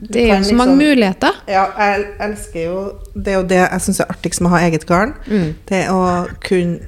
Det 0.00 0.22
er 0.26 0.38
jo 0.38 0.44
så 0.50 0.54
mange 0.56 0.74
liksom- 0.74 0.88
muligheter. 0.88 1.40
Ja, 1.46 1.66
jeg 1.78 2.06
elsker 2.20 2.64
jo 2.64 2.92
Det 3.14 3.28
er 3.28 3.36
jo 3.38 3.42
det 3.46 3.56
jeg 3.58 3.80
syns 3.86 4.00
er 4.00 4.06
artigst 4.10 4.40
med 4.40 4.50
å 4.50 4.54
ha 4.56 4.60
eget 4.66 4.86
garn. 4.86 5.14
Mm. 5.28 5.54
Det 5.68 5.86
å 5.88 6.26
kunne 6.40 6.80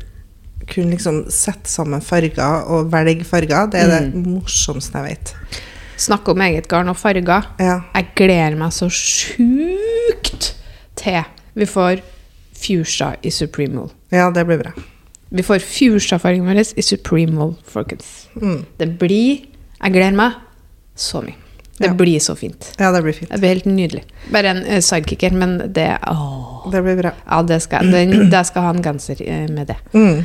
kunne 0.72 0.90
liksom 0.94 1.24
sette 1.30 1.68
sammen 1.68 2.00
farger 2.00 2.64
og 2.70 2.90
velge 2.92 3.24
farger. 3.24 3.66
Det 3.70 3.80
er 3.82 3.88
det 3.88 4.14
Mm. 4.14 4.26
morsomste 4.26 4.92
jeg 4.94 5.04
vet. 5.18 5.34
Snakke 6.02 6.32
om 6.34 6.40
eget 6.42 6.66
garn 6.70 6.90
og 6.90 6.96
farger. 6.98 7.46
Ja. 7.62 7.80
Jeg 7.94 8.08
gleder 8.18 8.56
meg 8.58 8.72
så 8.74 8.88
til 11.02 11.22
vi 11.52 11.66
får 11.68 12.00
fuchsia 12.56 13.12
i 13.22 13.30
Supreme 13.30 13.76
Wool. 13.76 13.92
Ja, 14.12 14.30
det 14.32 14.46
blir 14.48 14.60
bra. 14.62 14.72
Vi 15.32 15.44
får 15.44 15.62
fuchsia-fargen 15.64 16.46
vår 16.46 16.62
i 16.76 16.84
Supreme 16.84 17.36
Wool, 17.36 17.54
folkens. 17.68 18.28
Mm. 18.36 18.64
Det 18.78 18.88
blir 19.00 19.48
Jeg 19.82 19.92
gleder 19.92 20.14
meg 20.14 20.32
så 20.94 21.20
mye. 21.24 21.34
Det 21.78 21.88
Ja. 21.88 21.94
blir 21.94 22.20
så 22.20 22.36
fint. 22.36 22.72
Ja, 22.78 22.92
det 22.92 23.02
blir 23.02 23.12
fint. 23.12 23.30
Det 23.30 23.40
blir 23.40 23.48
helt 23.48 23.64
nydelig. 23.66 24.04
Bare 24.30 24.50
en 24.50 24.58
uh, 24.58 24.80
sidekicker, 24.80 25.32
men 25.32 25.72
det 25.72 25.98
åh. 26.06 26.70
Det 26.70 26.82
blir 26.82 26.96
bra. 26.96 27.10
Ja, 27.26 27.42
det 27.42 27.62
skal, 27.62 27.90
den, 27.90 28.30
det 28.30 28.46
skal 28.46 28.62
ha 28.62 28.70
en 28.70 28.82
genser 28.82 29.16
eh, 29.26 29.48
med 29.50 29.66
det. 29.66 29.76
Mm. 29.92 30.24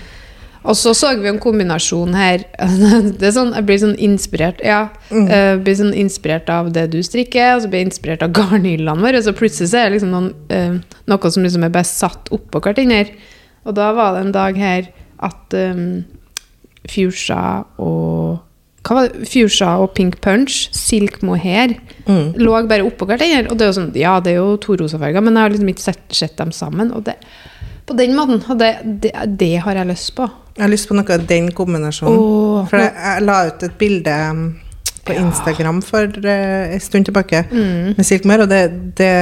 Og 0.66 0.76
så 0.76 0.94
så 0.98 1.12
vi 1.22 1.30
en 1.30 1.40
kombinasjon 1.40 2.14
her. 2.18 2.44
Det 3.20 3.28
er 3.30 3.36
sånn, 3.36 3.54
jeg 3.56 3.66
blir 3.68 3.78
sånn 3.84 3.98
inspirert 4.00 4.64
Ja, 4.66 4.90
Mm. 5.10 5.28
jeg 5.32 5.60
blir 5.64 5.76
sånn 5.80 5.94
inspirert 5.96 6.50
av 6.52 6.72
det 6.76 6.90
du 6.92 6.98
strikker, 7.04 7.56
og 7.56 7.62
så 7.64 7.70
blir 7.72 7.80
jeg 7.84 7.92
inspirert 7.92 8.24
av 8.26 8.34
garnhyllene 8.38 9.00
våre. 9.02 9.22
Så 9.24 9.32
plutselig 9.38 9.70
så 9.72 9.80
er 9.86 9.90
det 9.90 10.00
liksom 10.02 10.12
noen, 10.12 10.34
eh, 10.50 10.80
noe 11.08 11.32
som 11.32 11.44
liksom 11.44 11.64
er 11.64 11.70
bare 11.70 11.88
satt 11.88 12.30
oppå 12.36 12.60
hverandre. 12.62 13.14
Og 13.66 13.76
da 13.76 13.92
var 13.96 14.14
det 14.18 14.26
en 14.26 14.32
dag 14.36 14.58
her 14.58 14.90
at 15.20 15.54
um, 15.54 16.04
fuchsia 16.88 17.64
og 17.82 18.44
hva 18.88 18.96
var 18.96 19.10
det? 19.12 19.26
Fuchsia 19.28 19.74
og 19.84 19.90
pink 19.98 20.22
punch, 20.24 20.70
silk 20.72 21.18
mohair, 21.28 21.74
Mm. 22.08 22.36
lå 22.40 22.54
bare 22.70 22.86
oppå 22.88 23.04
hverandre. 23.06 23.50
Og 23.52 23.58
det 23.58 23.66
er 23.66 23.72
jo 23.74 23.80
sånn, 23.82 23.90
ja, 24.00 24.14
det 24.24 24.32
er 24.32 24.38
jo 24.38 24.56
to 24.64 24.78
rosa 24.80 24.98
farger, 24.98 25.20
men 25.22 25.34
jeg 25.36 25.42
har 25.44 25.50
liksom 25.50 25.68
ikke 25.74 25.84
sett, 25.84 26.04
sett 26.16 26.38
dem 26.38 26.52
sammen. 26.56 26.94
Og 26.96 27.04
det, 27.04 27.18
på 27.88 27.96
den 27.98 28.16
måten, 28.18 28.42
og 28.50 28.60
det, 28.60 28.72
det, 29.04 29.12
det 29.40 29.54
har 29.64 29.74
jeg 29.80 29.88
lyst 29.88 30.16
på. 30.16 30.28
Jeg 30.58 30.64
har 30.66 30.70
lyst 30.74 30.88
på 30.90 30.96
noe 30.98 31.14
av 31.14 31.26
den 31.30 31.52
kombinasjonen. 31.56 32.18
Oh, 32.20 32.66
For 32.68 32.82
jeg, 32.82 32.92
jeg 32.98 33.24
la 33.28 33.38
ut 33.48 33.64
et 33.64 33.76
bilde 33.80 34.16
um, 34.32 34.42
på. 35.06 35.14
Instagram 35.14 35.82
for 35.86 36.04
uh, 36.26 36.74
en 36.74 36.80
stund 36.84 37.06
tilbake 37.08 37.44
Mm. 37.52 37.94
med 37.98 38.04
Silkmør, 38.06 38.42
og 38.44 38.50
det, 38.50 38.62
det, 38.98 39.14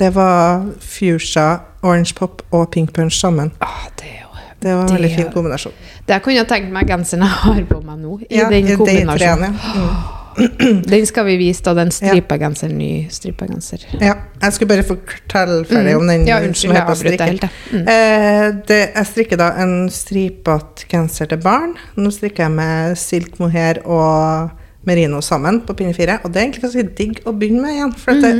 det 0.00 0.10
var 0.14 0.64
fuchsia, 0.80 1.58
orange 1.82 2.14
pop 2.18 2.42
og 2.50 2.70
pink 2.72 2.92
punch 2.96 3.14
sammen. 3.20 3.52
Ah, 3.60 3.86
det 4.00 4.08
er 4.10 4.22
jo 4.22 4.28
Det 4.62 4.72
var 4.74 4.80
en 4.82 4.88
Det- 4.88 4.94
veldig 4.96 5.14
fin 5.16 5.30
kombinasjon. 5.32 5.72
Det 6.08 6.22
kunne 6.22 6.36
jeg 6.36 6.48
tenkt 6.48 6.72
meg 6.72 6.86
genseren 6.88 7.22
jeg 7.22 7.28
har 7.44 7.62
på 7.68 7.80
meg 7.84 7.98
nå, 7.98 8.18
i 8.30 8.36
Ja, 8.38 8.48
den 8.50 8.66
kombinasjonen. 8.66 8.68
Det, 8.68 8.76
kombinasjonen. 8.76 9.18
treene, 9.18 9.58
ja. 9.74 10.20
Den 10.92 11.06
skal 11.06 11.26
vi 11.28 11.36
vise, 11.40 11.62
da. 11.66 11.74
Den 11.78 11.90
stripa 11.94 12.36
genser, 12.40 12.72
ny 12.74 13.06
stripa 13.12 13.46
genser. 13.46 13.84
Mm. 13.94 14.02
ja. 14.02 14.14
Jeg 14.42 14.52
skulle 14.56 14.68
bare 14.74 14.86
fortelle 14.88 15.64
ferdig 15.68 15.94
om 15.96 16.06
den 16.10 16.24
Mm. 16.24 16.28
Ja, 16.28 16.40
unnskyld, 16.44 16.74
jeg 16.74 16.96
strikken. 16.96 17.26
helt. 17.28 17.46
Mm. 17.72 17.88
Eh, 17.88 18.48
det, 18.68 18.80
jeg 18.94 19.06
strikker 19.12 19.40
da 19.40 19.48
en 19.62 19.74
stripete 19.90 20.86
genser 20.90 21.30
til 21.30 21.38
barn. 21.44 21.74
Nå 21.96 22.10
strikker 22.14 22.44
jeg 22.48 22.52
med 22.54 22.96
silk 23.00 23.38
mohair 23.42 23.80
og 23.86 24.50
merino 24.86 25.20
sammen 25.24 25.62
på 25.64 25.74
pinne 25.78 25.94
fire. 25.96 26.18
Og 26.24 26.32
det 26.32 26.40
er 26.40 26.46
egentlig 26.48 26.62
ganske 26.66 26.86
digg 26.98 27.20
å 27.24 27.32
begynne 27.32 27.62
med 27.64 27.76
igjen. 27.78 27.94
For 27.98 28.12
at 28.12 28.22
det, 28.22 28.34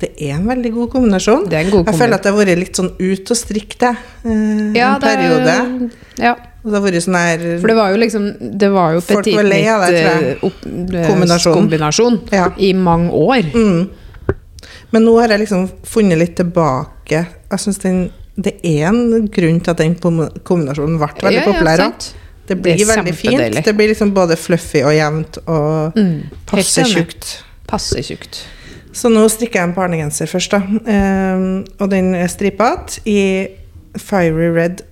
det 0.00 0.10
er 0.28 0.36
en 0.38 0.46
veldig 0.48 0.72
god 0.76 0.90
kombinasjon. 0.94 1.42
Mhm. 1.44 1.50
Det 1.50 1.58
en 1.64 1.70
god 1.74 1.90
jeg 1.90 1.98
føler 2.00 2.14
at 2.14 2.22
det 2.22 2.32
har 2.32 2.38
vært 2.44 2.62
litt 2.62 2.78
sånn 2.80 2.92
ut 2.98 3.30
og 3.34 3.36
strikk 3.36 3.76
det 3.82 3.90
eh, 3.96 4.78
Ja, 4.78 4.94
en 4.94 5.00
det- 5.00 5.16
er 5.16 5.90
Ja, 6.20 6.36
Og 6.62 6.70
det 6.70 6.76
har 6.76 6.84
vært 6.84 7.02
sånn 7.06 7.16
her 7.16 7.44
for 7.60 7.68
det 7.72 7.76
var 7.78 7.90
jo 7.94 7.96
liksom 8.02 8.24
Det 8.60 8.68
var 8.72 8.92
jo 8.92 9.00
petit 9.00 9.34
var 9.38 9.46
lei 9.48 9.62
av 9.72 9.80
det, 9.86 10.02
tror 10.02 10.10
jeg. 10.10 10.36
eh, 10.36 11.00
eh, 11.00 11.08
Kombinasjon. 11.54 12.18
Ja. 12.32 12.50
i 12.58 12.72
mange 12.76 13.10
år. 13.10 13.42
mm. 13.54 13.90
Men 14.92 15.04
nå 15.06 15.14
har 15.20 15.28
jeg 15.30 15.44
liksom 15.44 15.68
funnet 15.86 16.18
litt 16.18 16.34
tilbake. 16.36 17.20
Jeg 17.50 17.58
synes 17.62 17.78
Det 18.36 18.54
er 18.64 18.88
en 18.88 19.28
grunn 19.28 19.60
til 19.60 19.70
at 19.70 19.78
den 19.78 19.94
kombinasjonen 19.94 20.98
ble 20.98 21.08
veldig 21.22 21.38
Ja, 21.38 21.44
populær. 21.46 21.78
Ja, 21.78 21.90
det 22.48 22.56
blir 22.62 22.76
Det 22.76 22.86
veldig 22.86 23.14
fint. 23.14 23.64
Det 23.64 23.74
blir 23.76 23.88
liksom 23.88 24.12
både 24.14 24.36
fluffy 24.36 24.82
og 24.82 24.92
jevnt 24.92 25.38
og 25.46 25.94
Mm. 25.96 26.22
passe 26.46 26.82
tjukt. 26.84 27.42
Passe 27.66 28.02
tjukt. 28.02 28.44
Så 28.92 29.08
nå 29.08 29.28
strikker 29.30 29.60
jeg 29.60 29.68
en 29.68 29.74
barnegenser 29.74 30.26
først, 30.26 30.50
da. 30.50 30.58
Um, 30.58 31.64
og 31.78 31.90
den 31.90 32.14
er 32.14 32.26
stripete 32.26 32.98
i 33.06 33.46
Fiery 33.96 34.50
Red 34.52 34.82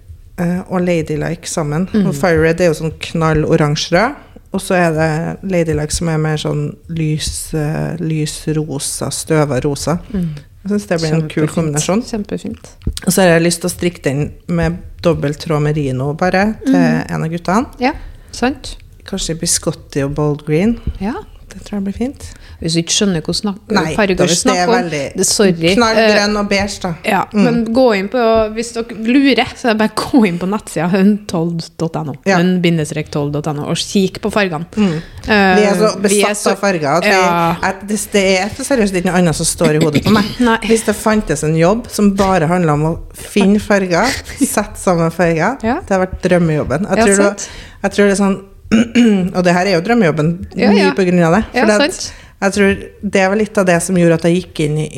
og 0.68 0.80
Ladylike 0.84 1.48
sammen. 1.50 1.88
Mm. 1.92 2.06
Og 2.06 2.14
Firered 2.14 2.44
Red 2.44 2.60
er 2.60 2.70
jo 2.72 2.78
sånn 2.78 2.94
knall 3.10 3.44
oransje-rød. 3.44 4.24
Og 4.56 4.60
så 4.64 4.74
er 4.78 4.92
det 4.96 5.08
Ladylike 5.50 5.92
som 5.92 6.08
er 6.08 6.18
mer 6.22 6.36
sånn 6.40 6.70
lys, 6.88 7.52
eh, 7.54 7.96
lys 8.00 8.46
rosa, 8.56 9.10
støva 9.12 9.58
rosa. 9.64 9.98
Mm. 10.14 10.30
Jeg 10.64 10.70
syns 10.72 10.86
det 10.88 10.98
blir 11.02 11.14
en 11.14 11.28
kul 11.28 11.48
kombinasjon. 11.52 12.02
Kjempefint. 12.02 12.70
Og 13.06 13.12
så 13.12 13.22
har 13.22 13.28
jeg 13.34 13.42
lyst 13.44 13.60
til 13.62 13.68
å 13.70 13.74
strikke 13.74 14.02
den 14.02 14.32
med 14.48 14.78
dobbelt 15.04 15.38
tråd 15.44 15.62
merino, 15.62 16.12
bare, 16.16 16.56
til 16.64 16.74
Mm. 16.74 17.04
en 17.10 17.24
av 17.24 17.30
guttene. 17.30 17.66
Ja, 17.80 17.92
sant? 18.32 18.76
Kanskje 19.04 19.38
biscotti 19.40 20.02
og 20.04 20.14
bold 20.14 20.44
green. 20.46 20.78
Ja. 21.00 21.14
Det 21.48 21.62
tror 21.64 21.78
jeg 21.80 21.84
blir 21.84 21.96
fint. 21.96 22.34
Hvis 22.60 22.74
du 22.74 22.80
ikke 22.82 22.90
skjønner 22.96 23.20
hvilke 23.22 23.34
snak- 23.38 23.70
Nei, 23.70 23.94
farger 23.94 24.16
vi 24.18 24.22
er 24.24 24.34
snakker 24.34 24.68
om 24.74 24.88
det, 24.90 25.26
Sorry. 25.26 25.68
Eh, 25.68 25.74
Knallgrønn 25.76 26.36
og 26.40 26.48
beige, 26.50 26.80
da. 26.82 26.94
Ja, 27.04 27.20
Mm. 27.32 27.44
men 27.44 27.64
gå 27.74 27.84
inn 27.96 28.08
på 28.08 28.18
Hvis 28.54 28.72
dere 28.74 28.96
lurer, 28.98 29.46
så 29.54 29.68
er 29.70 29.74
det 29.74 29.78
bare 29.78 29.94
gå 29.94 30.26
inn 30.26 30.38
på 30.40 30.48
nettsida 30.50 30.88
hun12.no. 30.90 32.14
Ja. 32.26 32.38
Hun-12.no 32.38 33.66
og 33.68 33.76
kikk 33.78 34.20
på 34.24 34.30
fargene. 34.32 34.66
Mm. 34.76 34.96
Uh, 35.28 35.28
Vi 35.28 35.64
er 35.68 35.74
så 35.78 35.90
besatt 36.02 36.30
er 36.30 36.34
så- 36.34 36.50
av 36.50 36.58
farger 36.60 36.96
at, 36.96 37.04
vi, 37.04 37.10
Ja. 37.10 37.56
at 37.62 37.86
det, 37.86 37.98
det 38.12 38.24
er 38.40 38.48
for 38.48 38.64
seriøst 38.64 38.92
ikke 38.94 39.04
noe 39.06 39.18
annet 39.18 39.34
som 39.36 39.46
står 39.46 39.74
i 39.80 39.84
hodet 39.84 40.04
på 40.04 40.10
meg. 40.10 40.24
Hvis 40.68 40.84
det 40.84 40.96
fantes 40.96 41.44
en 41.44 41.54
jobb 41.56 41.88
som 41.88 42.14
bare 42.16 42.46
handla 42.48 42.72
om 42.72 42.82
å 42.82 42.98
finne 43.14 43.60
farger, 43.60 44.06
sette 44.40 44.76
sammen 44.76 45.10
farger, 45.12 45.58
Ja. 45.62 45.80
det 45.80 45.88
har 45.90 46.06
vært 46.06 46.20
drømmejobben. 46.22 46.88
Jeg 46.88 47.04
tror, 47.06 47.16
det, 47.34 47.48
jeg 47.82 47.90
tror 47.92 48.08
det 48.08 48.12
er 48.18 48.22
sånn 48.24 48.38
Og 49.36 49.42
det 49.44 49.52
her 49.54 49.64
er 49.66 49.74
jo 49.78 49.80
drømmejobben, 49.80 50.46
Ja, 50.54 50.70
ja. 50.70 50.90
mye 50.90 50.94
på 50.96 51.04
grunn 51.08 51.22
av 51.24 51.32
det. 51.38 51.44
Ja, 51.54 51.64
det 51.64 51.80
at. 51.88 52.12
Jeg 52.40 52.52
tror 52.52 52.74
det 53.02 53.28
var 53.28 53.36
litt 53.36 53.58
av 53.58 53.66
det 53.66 53.80
som 53.82 53.96
gjorde 53.96 54.14
at 54.14 54.22
jeg 54.28 54.42
gikk 54.42 54.60
inn 54.66 54.78
i 54.78 54.88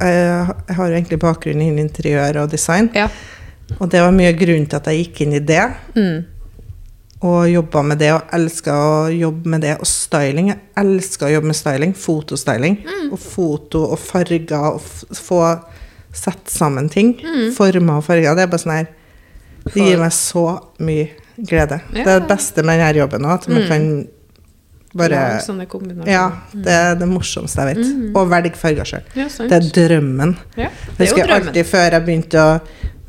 Jeg 0.00 0.74
har 0.76 0.88
jo 0.88 0.94
egentlig 0.94 1.18
bakgrunn 1.18 1.60
innen 1.60 1.78
interiør 1.88 2.44
og 2.44 2.50
design, 2.50 2.88
Ja. 2.94 3.08
og 3.80 3.90
det 3.90 4.00
var 4.00 4.12
mye 4.12 4.32
grunn 4.38 4.66
til 4.66 4.76
at 4.76 4.84
jeg 4.86 5.06
gikk 5.06 5.20
inn 5.26 5.32
i 5.34 5.38
det 5.40 5.64
Mm. 5.96 6.24
og 7.22 7.48
jobba 7.50 7.82
med 7.82 7.98
det, 7.98 8.12
og 8.14 8.22
elska 8.32 8.70
å 8.72 9.10
jobbe 9.10 9.46
med 9.50 9.60
det. 9.62 9.72
Og 9.80 9.86
styling. 9.86 10.48
Jeg 10.52 10.58
elska 10.76 11.26
å 11.26 11.32
jobbe 11.32 11.46
med 11.46 11.56
styling. 11.56 11.92
Fotostyling. 11.94 12.76
Mm. 12.86 13.12
Og 13.12 13.18
foto 13.18 13.90
og 13.90 13.98
farger, 13.98 14.52
og 14.54 14.80
få 15.18 15.40
sette 16.14 16.46
sammen 16.50 16.88
ting. 16.88 17.16
Mm. 17.20 17.50
Former 17.56 17.96
og 17.98 18.04
farger. 18.04 18.36
Det 18.36 18.42
er 18.42 18.46
bare 18.46 18.62
sånn 18.62 18.76
her 18.76 18.86
Det 19.64 19.82
gir 19.82 19.98
meg 19.98 20.12
så 20.12 20.60
mye 20.80 21.08
glede. 21.44 21.80
Ja. 21.92 22.04
Det 22.04 22.06
er 22.06 22.20
det 22.20 22.28
beste 22.28 22.62
med 22.64 22.78
denne 22.78 22.94
jobben 23.02 23.26
òg, 23.26 23.34
at 23.34 23.48
man 23.48 23.62
Mm. 23.62 23.68
kan 23.68 24.08
bare 24.96 25.18
Lag 25.18 25.42
sånne 25.44 25.66
kombinasjoner. 25.68 26.12
Ja, 26.12 26.30
det 26.54 26.72
er 26.72 26.94
det 26.96 27.08
morsomste 27.10 27.64
jeg 27.66 27.76
vet. 27.76 28.14
Og 28.16 28.30
velge 28.30 28.56
farger 28.56 28.88
sjøl. 28.88 29.02
Ja. 29.18 29.26
Det 29.28 29.52
er 29.58 29.66
drømmen. 29.76 30.36
ja. 30.56 30.68
Det 30.70 30.94
er 30.96 31.04
husker 31.04 31.26
drømmen. 31.26 31.48
alltid 31.48 31.66
før 31.66 31.90
jeg 31.98 32.04
begynte 32.06 32.44
å 32.44 32.54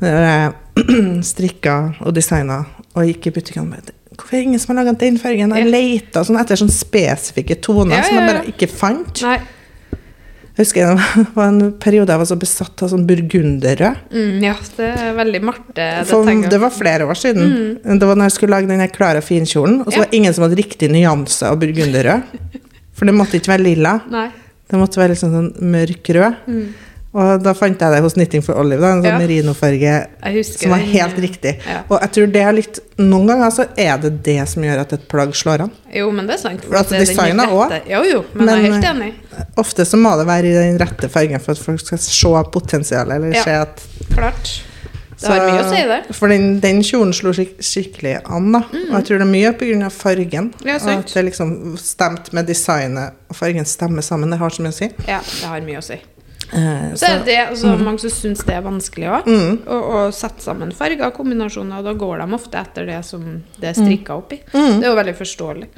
strikke 0.00 1.24
strikka 1.30 1.76
og 2.04 2.14
designa 2.16 2.62
og 2.94 3.04
gikk 3.08 3.26
i 3.30 3.34
butikkene 3.38 3.68
med 3.68 3.90
Hvorfor 4.20 4.36
er 4.36 4.40
det 4.42 4.46
ingen 4.50 4.60
som 4.60 4.74
har 4.76 4.84
laga 4.84 4.98
den 5.00 5.16
fargen? 5.18 5.54
Jeg 5.56 5.64
Ja. 5.64 5.70
leita 5.70 6.20
sånn 6.26 6.36
etter 6.40 6.56
sånn 6.60 6.68
spesifikke 6.72 7.56
toner 7.62 8.02
som 8.04 8.16
jeg 8.18 8.26
bare 8.28 8.44
ikke 8.52 8.68
fant. 8.68 9.22
Nei. 9.22 9.38
Jeg 10.60 10.66
husker 10.66 10.90
det 10.90 11.26
var 11.38 11.46
en 11.48 11.60
periode 11.80 12.12
jeg 12.12 12.20
var 12.20 12.28
så 12.28 12.36
besatt 12.36 12.82
av 12.84 12.90
sånn 12.92 13.06
burgunderrød. 13.08 14.00
Mm, 14.12 14.42
ja, 14.44 14.52
det 14.76 14.88
er 14.92 15.14
veldig 15.16 15.40
Marte. 15.48 15.72
Det 15.72 16.04
tenker 16.10 16.44
jeg. 16.44 16.50
det 16.52 16.58
var 16.60 16.74
flere 16.74 17.06
år 17.08 17.16
siden. 17.16 17.54
Det 17.80 18.08
var 18.10 18.18
når 18.20 18.28
jeg 18.28 18.34
skulle 18.36 18.58
lage 18.58 18.68
den 18.68 18.84
klare 18.92 19.22
finkjolen, 19.24 19.80
og 19.86 19.88
så 19.88 19.90
Mm. 19.90 19.96
Ja. 19.96 20.02
var 20.04 20.10
det 20.10 20.18
ingen 20.20 20.34
som 20.36 20.44
hadde 20.44 20.58
riktig 20.60 20.90
nyanse 20.92 21.48
av 21.48 21.56
burgunderrød. 21.62 22.22
For 22.92 23.08
det 23.08 23.14
måtte 23.16 23.40
ikke 23.40 23.54
være 23.56 23.64
lilla. 23.64 23.94
Nei. 24.12 24.28
Det 24.70 24.78
måtte 24.78 25.00
være 25.00 25.14
liksom 25.14 25.32
sånn 25.32 25.50
mørk 25.72 26.12
rød. 26.14 26.36
Mm. 26.46 26.66
Og 27.10 27.40
da 27.42 27.50
fant 27.58 27.80
jeg 27.82 27.90
det 27.90 28.00
hos 28.04 28.14
Knitting 28.14 28.42
for 28.46 28.54
Olive, 28.60 28.78
da, 28.84 28.92
en 28.94 29.00
sånn 29.02 29.08
Ja. 29.10 29.18
merinofarge 29.18 29.94
som 30.46 30.70
var 30.70 30.78
helt 30.78 31.16
eh, 31.18 31.22
riktig. 31.24 31.52
Ja. 31.66 31.80
Og 31.88 31.96
jeg 32.04 32.12
tror 32.14 32.26
det 32.36 32.42
er 32.46 32.52
litt 32.54 32.78
Noen 33.00 33.26
ganger 33.26 33.50
så 33.50 33.64
er 33.80 33.98
det 33.98 34.22
det 34.22 34.36
som 34.48 34.62
gjør 34.62 34.82
at 34.84 34.92
et 34.92 35.08
plagg 35.08 35.32
slår 35.34 35.62
an. 35.64 35.70
Jo, 35.90 36.10
men 36.12 36.26
det 36.28 36.34
er 36.36 36.42
sant. 36.42 36.64
for 36.64 36.76
Altså, 36.76 36.98
designet 37.00 37.48
òg. 37.50 37.72
Jo, 37.88 38.02
jo, 38.04 38.24
men, 38.34 38.46
jeg 38.46 38.58
er 38.58 38.72
helt 38.74 38.84
eh, 38.84 38.90
enig. 38.90 39.14
Ofte 39.56 39.86
så 39.88 39.96
må 39.96 40.12
det 40.20 40.26
være 40.28 40.50
i 40.52 40.52
den 40.52 40.78
rette 40.78 41.08
fargen 41.08 41.40
for 41.40 41.52
at 41.56 41.58
folk 41.58 41.80
skal 41.80 41.98
se 41.98 42.34
potensialet, 42.52 43.16
eller 43.16 43.34
Ja. 43.34 43.42
se 43.42 43.50
at 43.50 43.82
Klart. 44.14 44.62
Det 45.20 45.28
har 45.28 45.50
mye 45.50 45.64
å 45.64 45.68
si, 45.68 45.80
det. 45.88 46.14
For 46.16 46.28
den, 46.32 46.60
den 46.60 46.80
kjolen 46.86 47.12
slo 47.12 47.32
skik 47.36 47.58
skikkelig 47.60 48.20
an, 48.24 48.52
da. 48.54 48.62
Og 48.72 48.94
jeg 48.96 49.04
tror 49.08 49.18
det 49.20 49.26
er 49.26 49.32
mye 49.34 49.84
av 49.84 49.92
fargen. 49.92 50.52
Ja, 50.64 50.76
og 50.76 50.88
at 50.94 51.12
det 51.12 51.24
liksom 51.26 51.76
stemt 51.76 52.32
med 52.32 52.46
designet, 52.46 53.12
og 53.28 53.36
fargen 53.36 53.64
stemmer 53.68 54.00
sammen. 54.06 54.30
Det 54.30 54.38
har 54.38 54.54
så 54.54 54.62
mye 54.64 54.72
å 54.72 54.78
si. 54.78 54.88
Ja, 55.06 55.20
det 55.20 55.50
har 55.50 55.60
mye 55.66 55.82
å 55.82 55.84
si. 55.84 55.98
Eh, 56.52 56.94
Så 56.94 57.06
er 57.06 57.24
det 57.24 57.38
altså, 57.48 57.76
mange 57.78 58.00
som 58.02 58.10
syns 58.10 58.44
det 58.44 58.54
er 58.56 58.62
vanskelig 58.62 59.08
òg. 59.08 59.26
Mm. 59.30 59.58
Å, 59.66 59.80
å 59.94 60.12
sette 60.12 60.42
sammen 60.42 60.72
farger 60.72 61.06
og 61.06 61.14
kombinasjoner. 61.14 61.78
Og 61.78 61.84
da 61.84 61.92
går 61.94 62.18
de 62.24 62.34
ofte 62.34 62.58
etter 62.58 62.86
det 62.86 63.04
som 63.06 63.42
det 63.60 63.68
er 63.70 63.78
strikka 63.78 64.16
opp 64.18 64.32
i. 64.32 64.40
Mm. 64.52 64.80
Det 64.80 64.86
er 64.86 64.90
jo 64.90 64.98
veldig 64.98 65.16
forståelig. 65.18 65.68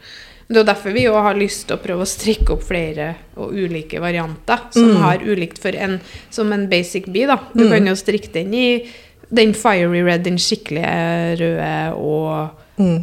Det 0.52 0.56
er 0.58 0.64
jo 0.64 0.68
derfor 0.68 0.92
vi 0.92 1.04
har 1.06 1.34
lyst 1.38 1.66
til 1.68 1.76
å 1.76 1.80
prøve 1.80 2.02
å 2.04 2.08
strikke 2.08 2.50
opp 2.52 2.62
flere 2.66 3.14
og 3.40 3.52
ulike 3.56 4.00
varianter 4.02 4.58
som 4.74 4.90
Mm. 4.90 5.00
har 5.00 5.18
ulikt 5.24 5.58
for 5.58 5.72
en 5.76 6.00
som 6.30 6.52
en 6.52 6.68
basic 6.68 7.06
bee. 7.12 7.26
da. 7.26 7.38
Du 7.54 7.64
Mm. 7.64 7.70
kan 7.70 7.86
jo 7.86 7.94
strikke 7.94 8.32
den 8.32 8.52
i 8.54 8.86
den 9.32 9.54
fiery 9.54 10.02
red, 10.04 10.24
den 10.24 10.36
skikkelig 10.36 11.38
røde 11.38 11.94
og 11.96 12.50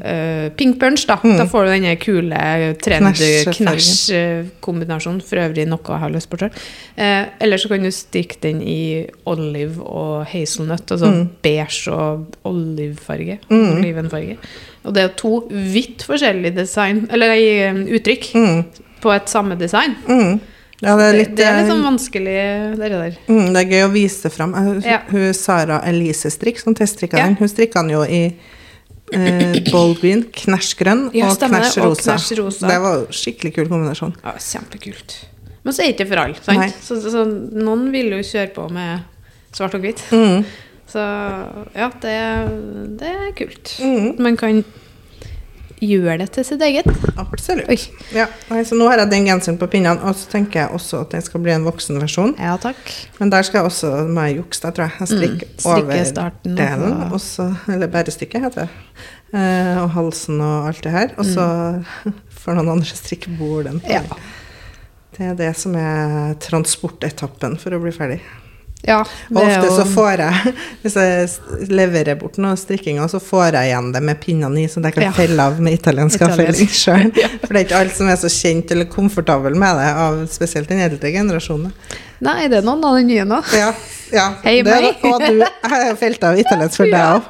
eh, 0.04 0.50
pink 0.58 0.80
punch, 0.82 1.06
da. 1.10 1.15
Da 1.24 1.46
får 1.50 1.65
du 1.65 1.72
denne 1.74 1.96
kule 2.02 2.36
Knæsj- 2.80 2.80
trend-knæsj-kombinasjonen. 4.00 5.22
For 5.26 5.42
øvrig 5.44 5.65
noe 5.70 5.80
jeg 5.86 6.00
har 6.04 6.13
lyst 6.13 6.30
på 6.32 6.38
sjøl. 6.42 6.52
Eh, 6.98 7.26
eller 7.42 7.58
så 7.62 7.68
kan 7.72 7.84
du 7.86 7.92
stikke 7.94 8.39
den 8.44 8.62
i 8.62 9.06
olive 9.30 9.82
og 9.86 10.26
hazelnut, 10.32 10.92
altså 10.92 11.12
beige 11.44 11.92
og 11.94 12.26
olivefarge. 12.50 13.39
Olivenfarge. 13.52 14.38
Og 14.86 14.94
det 14.96 15.04
er 15.04 15.15
to 15.20 15.34
vidt 15.52 16.04
forskjellige 16.08 16.56
design, 16.62 17.06
eller 17.12 17.28
eh, 17.36 17.74
uttrykk, 18.00 18.32
på 19.04 19.12
et 19.15 19.30
samme 19.32 19.56
design. 19.60 19.96
Mm. 20.08 20.39
Ja, 20.80 20.94
det 20.96 21.06
er 21.10 21.15
litt, 21.18 21.34
det 21.36 21.44
er 21.44 21.58
litt 21.60 21.68
sånn 21.74 21.82
vanskelig, 21.84 22.36
det 22.80 22.88
der. 22.94 23.15
Mm, 23.28 23.50
det 23.52 23.60
er 23.65 23.72
gøy 23.74 23.82
å 23.84 23.92
vise 23.92 24.22
det 24.24 24.32
fram. 24.32 24.54
Eh, 24.56 24.88
Ja. 24.88 25.00
Hun 25.12 25.34
Sara 25.36 25.82
Elise 25.89 26.30
Strikk, 26.32 26.60
som 26.63 26.74
teststrikka 26.76 27.18
Ja. 27.20 27.26
den, 27.28 27.36
hun 27.36 27.48
strikka 27.52 27.82
den 27.84 27.89
jo 27.92 28.04
i 28.08 28.34
eh, 29.15 29.60
green, 30.00 30.24
knæsj 30.36 30.72
grønn 30.80 31.04
Ja, 31.15 31.30
og 31.32 31.38
knæsj 31.41 31.80
rosa. 31.84 32.17
rosa. 32.41 32.67
Det 32.67 32.80
var 32.84 33.06
skikkelig 33.15 33.54
kul 33.56 33.69
kombinasjon. 33.72 34.15
Ja, 34.24 34.36
kjempekult. 34.38 35.17
Men 35.63 35.76
så 35.76 35.84
er 35.84 35.91
det 35.91 36.00
ikke 36.00 36.10
for 36.13 36.24
alle. 36.24 36.72
Så, 36.82 37.00
så, 37.02 37.12
så 37.13 37.26
noen 37.28 37.89
vil 37.93 38.13
jo 38.15 38.22
kjøre 38.24 38.52
på 38.56 38.67
med 38.74 39.04
svart 39.56 39.76
og 39.76 39.84
hvitt. 39.84 40.04
Mm. 40.13 40.45
Så 40.89 41.02
ja, 41.76 41.89
det, 42.02 42.15
det 43.02 43.10
er 43.12 43.34
kult. 43.38 43.76
Mm. 43.84 44.15
Man 44.24 44.38
kan 44.39 44.63
gjøre 45.80 46.18
det 46.22 46.28
til 46.36 46.44
sitt 46.48 46.62
eget. 46.65 46.88
Absolutt. 47.18 47.86
Ja, 48.15 48.26
nei, 48.50 48.62
så 48.68 48.76
nå 48.80 48.88
har 48.92 49.00
jeg 49.04 49.10
den 49.13 49.26
genseren 49.30 49.58
på 49.62 49.68
pinnene, 49.72 50.02
og 50.04 50.15
så 50.20 50.30
tenker 50.32 50.62
jeg 50.65 50.74
også 50.76 51.02
at 51.06 51.13
den 51.15 51.22
skal 51.26 51.42
bli 51.46 51.52
en 51.56 51.63
voksenversjon. 51.68 52.36
Ja, 52.39 52.58
takk. 52.62 52.80
Men 53.20 53.30
der 53.34 53.44
skal 53.48 53.62
jeg 53.62 53.70
også 53.72 53.92
må 54.10 54.26
jeg 54.28 54.39
jukse, 54.42 54.62
da, 54.65 54.72
tror 54.76 54.89
jeg. 54.89 55.00
Jeg 55.00 55.12
strikker 55.13 55.48
Mm, 55.60 55.70
over 55.72 56.04
starten, 56.06 56.56
delen, 56.60 56.98
og- 57.12 57.22
så, 57.22 57.48
eller 57.68 57.88
bærestykket 57.88 58.42
heter 58.48 58.68
det. 58.68 58.70
Eh, 59.34 59.78
og 59.84 59.89
halsen 59.94 60.42
og 60.42 60.68
alt 60.68 60.82
det 60.84 60.92
her. 60.92 61.10
Og 61.18 61.26
så 61.26 61.46
får 62.42 62.56
noen 62.58 62.70
andre 62.78 62.86
strikke 62.98 63.30
borden. 63.38 63.80
Mm. 63.84 63.89
Ja. 63.89 64.02
Det 65.18 65.26
er 65.28 65.34
det 65.36 65.56
som 65.60 65.74
er 65.76 66.34
transportetappen 66.39 67.58
for 67.60 67.76
å 67.76 67.82
bli 67.84 67.92
ferdig. 67.92 68.20
Ja, 68.88 69.02
Og 69.36 69.42
ofte 69.44 69.68
så 69.76 69.84
får 69.92 70.22
jeg, 70.24 70.54
hvis 70.84 70.94
jeg 70.96 71.70
leverer 71.70 72.15
bort 72.22 72.38
noe 72.39 72.56
strikkinga, 72.58 73.08
så 73.12 73.20
får 73.22 73.58
jeg 73.58 73.70
igjen 73.74 73.89
det 73.92 74.02
med 74.08 74.22
pinnene 74.24 74.62
i, 74.63 74.68
så 74.72 74.80
jeg 74.82 74.96
kan 74.96 75.04
Ja. 75.10 75.12
felle 75.18 75.48
av 75.52 75.60
med 75.60 75.76
italiensk 75.76 76.15
Italiensk. 76.22 76.39
avfelling 76.39 76.70
sjøl. 76.72 77.12
For 77.44 77.54
det 77.54 77.60
er 77.60 77.65
ikke 77.68 77.82
alle 77.84 77.98
som 77.98 78.08
er 78.13 78.22
så 78.22 78.32
kjent 78.32 78.72
eller 78.72 78.86
komfortabel 78.92 79.58
med 79.60 79.82
det, 79.82 79.89
av 80.06 80.22
spesielt 80.32 80.72
den 80.72 80.80
eldre 80.86 81.12
generasjonen. 81.12 81.74
Nei, 82.26 82.50
det 82.52 82.58
er 82.60 82.66
noen 82.68 82.84
av 82.84 82.98
den 83.00 83.08
nye 83.08 83.24
nå. 83.28 83.38
Ja, 83.56 83.70
ja. 84.12 84.24
Hei, 84.44 84.58
det 84.66 84.74
meg. 84.74 85.04
Og 85.08 85.22
du, 85.22 85.38
jeg 85.40 85.70
har 85.72 85.96
felt 86.02 86.24
av 86.28 86.40
italiensk 86.42 86.80
for 86.82 86.90
deg 86.92 87.00
òg. 87.00 87.28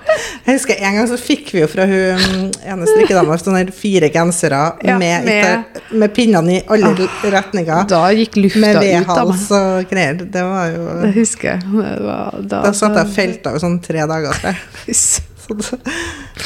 Jeg 0.48 0.56
husker 0.56 0.80
en 0.88 0.96
gang 0.98 1.10
så 1.12 1.18
fikk 1.22 1.52
vi 1.54 1.62
jo 1.62 1.68
fra 1.70 1.86
hun 1.90 2.24
mm, 2.24 2.48
ene 2.74 2.88
strikkedama 2.90 3.38
sånne 3.42 3.66
fire 3.76 4.10
gensere 4.16 4.62
Ja, 4.88 4.98
med, 5.02 5.28
med- 5.28 5.48
Ah. 5.50 5.80
med 6.02 6.14
pinnene 6.16 6.56
i 6.56 6.62
alle 6.70 7.08
retninger. 7.36 7.86
Da 7.90 8.02
gikk 8.16 8.36
lufta 8.40 8.60
Med 8.64 8.76
ut 8.80 9.10
av 9.14 9.30
meg. 9.30 9.46
og 9.60 9.90
greier. 9.94 10.20
Det 10.38 10.44
var 10.50 10.68
jo 10.74 10.88
Det 11.04 11.14
husker 11.20 11.52
jeg. 11.52 11.62
Det 11.70 11.96
var, 12.10 12.40
da, 12.42 12.62
Da 12.66 12.74
satt 12.74 12.96
jeg 12.98 13.06
og 13.10 13.14
felte 13.16 13.54
av 13.54 13.62
sånn 13.62 13.80
tre 13.86 14.06
dager. 14.10 14.42
tror 14.42 14.54
jeg. 14.54 15.26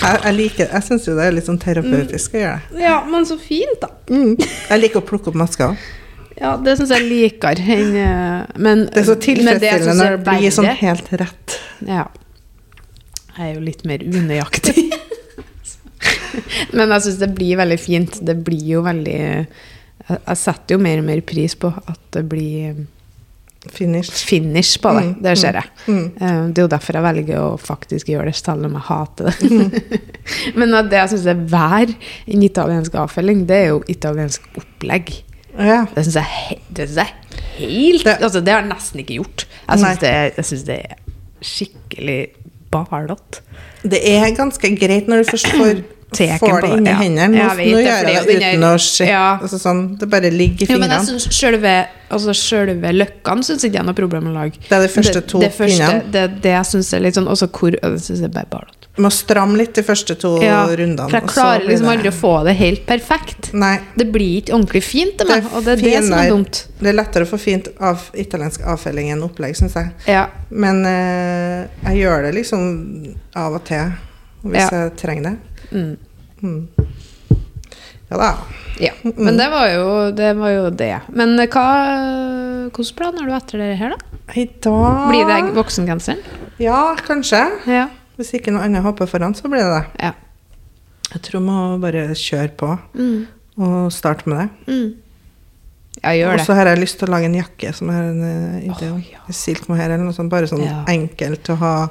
Jeg, 0.04 0.32
liker 0.38 0.70
Jeg 0.72 0.84
syns 0.88 1.04
jo 1.10 1.14
det 1.18 1.26
er 1.28 1.34
litt 1.36 1.48
sånn 1.48 1.58
terapeutisk 1.60 2.38
å 2.38 2.40
gjøre 2.40 2.62
det. 2.72 2.80
Ja, 2.86 3.02
men 3.08 3.26
så 3.28 3.36
fint, 3.40 3.76
da. 3.84 3.90
Mm. 4.10 4.38
Jeg 4.40 4.80
liker 4.80 5.02
å 5.04 5.06
plukke 5.08 5.32
opp 5.34 5.36
masker. 5.44 5.76
Ja, 6.40 6.56
det 6.58 6.78
syns 6.80 6.90
jeg 6.96 7.06
liker 7.10 7.60
enn 7.62 7.96
eh, 8.00 8.46
Men 8.58 8.86
Det 8.90 9.04
er 9.04 9.08
så 9.12 9.16
tilfredsstillende 9.22 9.94
når 10.00 10.16
det 10.18 10.24
blir 10.28 10.56
sånn 10.56 10.72
helt 10.80 11.12
rett. 11.22 11.58
Ja. 11.88 12.08
Jeg 13.38 13.50
er 13.50 13.54
jo 13.56 13.62
litt 13.66 13.84
mer 13.90 14.02
unøyaktig. 14.06 14.88
Men 16.78 16.90
jeg 16.96 17.06
syns 17.06 17.20
det 17.22 17.30
blir 17.38 17.60
veldig 17.62 17.78
fint. 17.82 18.18
Det 18.26 18.36
blir 18.46 18.66
jo 18.76 18.82
veldig 18.86 19.20
Jeg 19.20 20.38
setter 20.42 20.76
jo 20.76 20.82
mer 20.84 21.00
og 21.04 21.08
mer 21.08 21.22
pris 21.26 21.56
på 21.60 21.70
at 21.78 22.02
det 22.18 22.26
blir 22.30 22.84
Finish. 23.72 24.10
finish 24.28 24.74
på 24.84 24.92
det. 24.92 25.04
Mm, 25.06 25.12
Det 25.24 25.34
ser 25.40 25.56
jeg. 25.56 25.70
Mm. 25.88 26.06
Eh, 26.20 26.40
Det 26.52 26.58
er 26.60 26.66
jo 26.66 26.72
derfor 26.74 26.98
jeg 26.98 27.06
velger 27.06 27.38
å 27.40 27.52
faktisk 27.62 28.10
gjøre 28.12 28.26
det, 28.28 28.36
selv 28.36 28.66
om 28.68 28.74
jeg 28.76 28.84
hater 28.90 29.30
det. 29.30 29.52
Mm. 29.52 29.70
Men 30.60 30.76
det 30.90 31.00
jeg 31.00 31.14
syns 31.14 31.28
er 31.32 31.46
vær 31.54 31.94
en 32.28 32.44
italiensk 32.44 32.98
avfelling, 33.00 33.46
det 33.48 33.62
er 33.62 33.70
jo 33.72 33.80
italiensk 33.88 34.50
opplegg. 34.60 35.14
Ja. 35.58 35.86
Det 35.96 36.06
syns 36.08 36.16
jeg, 36.16 36.60
det 36.70 36.90
synes 36.90 36.98
jeg 36.98 37.14
helt 37.58 38.04
Det- 38.06 38.18
Altså, 38.22 38.40
det 38.42 38.54
har 38.54 38.62
jeg 38.62 38.70
nesten 38.70 39.00
ikke 39.04 39.20
gjort. 39.20 39.46
Jeg 39.70 39.80
syns 39.80 40.00
det, 40.00 40.10
jeg 40.10 40.68
det 40.68 40.80
er 40.80 40.96
skikkelig 41.44 42.22
ballete. 42.74 43.42
Det 43.84 44.00
er 44.16 44.32
ganske 44.36 44.70
greit 44.80 45.10
når 45.12 45.24
du 45.24 45.30
først 45.32 45.48
får, 45.52 45.82
får 46.40 46.62
det 46.64 46.70
inni 46.78 46.90
ja. 46.90 46.98
hendene. 47.02 47.48
Vet 47.58 47.72
nå 47.74 47.78
det, 47.78 47.86
gjør 47.86 48.10
jeg 48.10 48.26
det 48.28 48.38
uten 48.38 48.64
å 48.68 48.74
se. 48.82 49.08
ja. 49.10 49.26
Altså 49.42 49.60
sånn, 49.62 49.82
det 50.00 50.10
bare 50.10 50.32
ligger 50.34 50.66
i 50.68 50.72
Jo, 50.72 50.80
men 50.80 50.90
jeg 50.94 51.02
fingrene. 51.02 51.20
synes 51.20 51.40
selve, 51.42 51.74
altså 52.10 52.36
selve 52.38 52.94
løkkene 52.96 53.44
syns 53.44 53.66
ikke 53.66 53.78
jeg 53.80 53.84
er 53.84 53.90
noe 53.90 53.98
problem 53.98 54.30
å 54.32 54.36
lage. 54.38 54.62
Det 54.70 54.78
er 54.78 54.86
de 54.88 54.94
første 54.94 55.22
to 55.34 55.42
det, 55.44 55.52
første, 55.58 55.92
det, 56.14 56.24
det 56.46 56.56
jeg 56.56 56.66
syns 56.72 56.94
er 56.94 57.06
litt 57.06 57.20
sånn 57.20 57.28
Også 57.30 57.50
hvor 57.54 57.76
Det 57.76 58.02
syns 58.02 58.22
jeg 58.24 58.32
bare 58.34 58.48
er 58.48 58.54
barlete. 58.56 58.80
Du 58.80 58.83
må 59.02 59.10
stramme 59.10 59.58
litt 59.58 59.74
de 59.74 59.82
første 59.82 60.14
to 60.22 60.36
Ja, 60.44 60.68
rundene. 60.70 61.08
for 61.10 61.18
jeg 61.18 61.24
og 61.24 61.30
så 61.30 61.34
klarer 61.34 61.64
liksom 61.66 61.88
aldri 61.90 62.10
å 62.12 62.14
få 62.14 62.34
det 62.46 62.54
helt 62.60 62.86
perfekt. 62.86 63.52
Nei. 63.58 63.80
Det 63.98 64.06
blir 64.14 64.42
ikke 64.44 64.54
ordentlig 64.54 64.84
fint 64.86 65.18
til 65.18 65.26
Det 65.28 65.44
meg, 65.44 65.48
og 65.54 65.64
det 65.66 65.72
er 65.74 65.82
det 65.82 65.94
som 66.04 66.14
er 66.14 66.18
finere- 66.20 66.30
dumt. 66.30 66.68
Det 66.80 66.90
er 66.90 66.94
lettere 66.94 67.26
å 67.26 67.30
få 67.32 67.40
fint 67.40 67.68
av 67.82 68.04
italiensk 68.14 68.62
avfelling 68.62 69.10
enn 69.12 69.24
opplegg, 69.24 69.56
syns 69.58 69.74
jeg. 69.74 69.90
Ja. 70.08 70.28
Men 70.52 70.86
eh, 70.86 71.68
jeg 71.90 72.04
gjør 72.06 72.22
det 72.28 72.36
liksom 72.36 73.16
av 73.36 73.54
og 73.56 73.64
til, 73.66 73.94
hvis 74.46 74.60
Ja. 74.62 74.70
jeg 74.70 74.96
trenger 74.98 75.24
det. 75.24 75.38
Mm. 75.72 75.98
Mm. 76.44 76.68
Ja 78.12 78.18
da. 78.18 78.36
ja. 78.80 78.92
Men 79.18 79.38
det 79.38 79.50
var, 79.50 79.68
jo, 79.74 80.12
det 80.12 80.36
var 80.38 80.50
jo 80.52 80.70
det. 80.70 81.02
Men 81.10 81.36
hva 81.48 82.70
Hvilke 82.74 82.96
planer 82.96 83.20
har 83.22 83.28
du 83.28 83.34
etter 83.34 83.58
det 83.58 83.78
her, 83.80 83.90
da? 83.90 83.98
I 84.36 84.46
dag 84.62 85.10
Blir 85.10 85.26
det 85.28 85.54
voksengenseren? 85.56 86.20
Ja, 86.60 86.96
kanskje. 87.08 87.42
Ja. 87.68 87.88
Hvis 88.24 88.34
ikke 88.40 88.54
noe 88.56 88.64
annet 88.66 88.84
hopper 88.86 89.06
foran, 89.12 89.36
så 89.36 89.52
blir 89.52 89.60
det 89.64 89.72
det. 89.78 89.86
ja. 90.08 90.14
Jeg 91.14 91.22
tror 91.28 91.42
må 91.46 91.56
bare 91.84 92.08
kjøre 92.18 92.50
på 92.58 92.72
Mm. 92.98 93.28
og 93.62 93.92
starte 93.94 94.26
med 94.26 94.40
det. 94.40 94.50
Mm. 94.74 94.94
Ja, 96.04 96.10
gjør 96.18 96.34
Og 96.34 96.40
så 96.48 96.56
har 96.58 96.66
jeg 96.72 96.80
lyst 96.82 96.98
til 96.98 97.08
å 97.08 97.12
lage 97.14 97.28
en 97.30 97.36
jakke 97.38 97.70
som 97.78 97.90
er 97.94 98.08
en 98.10 98.24
eh, 98.26 98.64
idé 98.72 98.88
om. 98.90 98.98
Åh, 98.98 99.12
ja. 99.12 99.20
Silk 99.30 99.68
mohair 99.70 99.92
eller 99.94 100.02
noe 100.08 100.16
sånt. 100.16 100.32
Bare 100.34 100.48
sånn 100.50 100.64
Ja. 100.66 100.80
enkelt 100.90 101.44
å 101.54 101.58
ha 101.62 101.90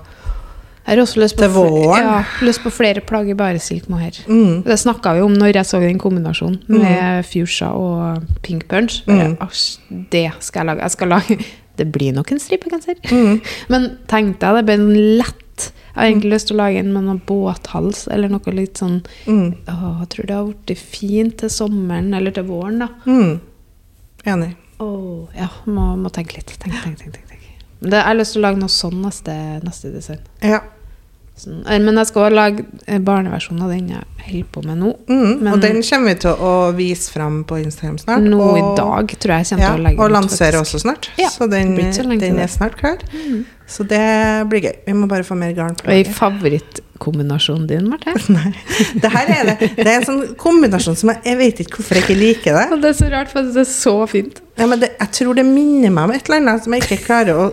Jeg 0.85 0.97
har 0.97 1.03
også 1.05 1.21
lyst 1.23 1.37
på, 1.39 1.97
ja, 2.01 2.25
lyst 2.43 2.65
på 2.65 2.73
flere 2.75 3.01
plagg 3.07 3.29
i 3.31 3.35
bare 3.39 3.61
silk 3.61 3.87
mohair. 3.89 4.11
mm. 4.27 4.65
Det 4.65 4.75
snakka 4.83 5.15
vi 5.15 5.21
om 5.23 5.33
når 5.39 5.53
jeg 5.55 5.65
så 5.71 5.79
den 5.81 6.01
kombinasjonen 6.01 6.59
med 6.69 7.25
fuchsia 7.25 7.69
og 7.71 8.25
pink 8.43 8.67
punch. 8.67 9.05
Mm. 9.07 9.37
«Asj, 9.41 9.79
Det 10.11 10.33
skal 10.41 10.67
jeg 10.67 10.67
lage. 10.67 10.81
Jeg 10.83 10.91
skal 10.91 11.09
lage 11.09 11.45
Det 11.77 11.87
blir 11.93 12.13
nok 12.13 12.33
en 12.33 12.39
stripegenser. 12.41 12.97
Mm. 13.13 13.41
Men 13.71 13.99
tenkte 14.09 14.41
jeg 14.51 14.57
det 14.57 14.65
ble 14.67 14.75
en 14.75 15.19
lett 15.19 15.39
Jeg 15.93 16.01
har 16.01 16.09
egentlig 16.09 16.33
lyst 16.33 16.49
til 16.49 16.57
å 16.57 16.63
lage 16.63 16.79
en 16.81 16.93
med 16.95 17.05
noen 17.05 17.21
båthals 17.27 18.07
eller 18.09 18.33
noe 18.33 18.53
litt 18.57 18.81
sånn 18.81 19.03
Mm. 19.27 19.55
å, 19.69 20.01
Jeg 20.01 20.09
tror 20.09 20.27
det 20.27 20.35
har 20.35 20.53
blitt 20.67 20.79
fint 20.79 21.37
til 21.39 21.49
sommeren 21.49 22.15
eller 22.15 22.31
til 22.31 22.45
våren, 22.45 22.79
da. 22.79 22.89
Mm. 23.07 23.41
Enig. 24.25 24.57
Åh, 24.81 25.29
ja, 25.37 25.49
må, 25.67 25.97
må 25.97 26.11
tenke 26.11 26.37
litt. 26.37 26.59
Tenk, 26.59 26.75
tenk, 26.83 26.99
tenk, 26.99 27.13
tenk, 27.13 27.29
tenk. 27.29 27.39
Det, 27.83 27.97
jeg 27.99 28.07
har 28.07 28.15
lyst 28.15 28.33
til 28.37 28.43
å 28.43 28.47
lage 28.47 28.61
noe 28.63 28.71
sånn 28.71 29.01
neste, 29.03 29.35
neste 29.67 29.91
design. 29.93 30.23
Ja. 30.41 30.61
Sånn, 31.43 31.63
eh, 31.67 31.81
men 31.83 31.97
jeg 31.99 32.11
skal 32.11 32.27
også 32.29 32.37
lage 32.37 32.65
barneversjonen 32.87 33.05
barneversjon 33.07 33.63
av 33.65 33.71
den 33.73 33.89
jeg 33.95 34.27
holder 34.27 34.51
på 34.55 34.63
med 34.67 34.79
nå. 34.79 34.91
Mm. 35.09 35.49
Og 35.53 35.63
den 35.65 35.81
kommer 35.83 36.13
vi 36.13 36.15
til 36.23 36.45
å 36.47 36.53
vise 36.77 37.15
fram 37.15 37.41
på 37.49 37.59
Instagram 37.63 37.99
snart. 38.03 38.27
Nå 38.29 38.39
og, 38.45 38.59
i 38.61 38.67
dag 38.79 39.15
tror 39.25 39.35
jeg 39.35 39.49
jeg 39.51 39.63
Ja, 39.65 39.73
og 39.97 40.13
lansere 40.13 40.61
også 40.61 40.83
snart. 40.85 41.11
Ja, 41.19 41.31
så 41.33 41.49
den, 41.51 41.75
så 41.93 42.05
den 42.07 42.39
er 42.39 42.53
snart 42.53 42.77
klar. 42.79 43.03
Mm. 43.11 43.45
Så 43.73 43.87
det 43.89 44.03
blir 44.53 44.67
gøy. 44.67 44.75
Vi 44.85 44.93
må 44.99 45.07
bare 45.09 45.25
få 45.25 45.33
mer 45.41 45.55
garn 45.57 45.73
på 45.79 45.87
Og 45.89 45.95
i 45.95 46.03
laget. 46.03 46.15
favorittkombinasjonen 46.19 47.67
din, 47.71 47.89
Marte? 47.89 48.13
Nei. 48.37 48.51
Det 49.01 49.11
her 49.15 49.33
er 49.39 49.49
det. 49.53 49.71
Det 49.79 49.87
er 49.87 49.95
en 50.01 50.07
sånn 50.09 50.21
kombinasjon 50.41 50.99
som 51.01 51.13
jeg, 51.15 51.23
jeg 51.31 51.39
vet 51.41 51.63
ikke 51.65 51.79
hvorfor 51.81 51.99
jeg 51.99 52.05
ikke 52.07 52.19
liker 52.21 52.59
det. 52.59 52.67
Det 52.85 52.91
er 52.93 52.99
så 53.01 53.09
rart, 53.15 53.33
for 53.33 53.49
det 53.49 53.65
er 53.65 53.71
så 53.73 53.95
fint. 54.11 54.43
Ja, 54.61 54.69
men 54.69 54.83
det, 54.85 54.93
jeg 55.01 55.15
tror 55.19 55.41
det 55.41 55.47
minner 55.49 55.95
meg 55.95 56.05
om 56.11 56.15
et 56.19 56.29
eller 56.29 56.43
annet 56.45 56.67
som 56.69 56.77
jeg 56.77 56.85
ikke 56.85 57.01
klarer 57.07 57.41
å 57.47 57.49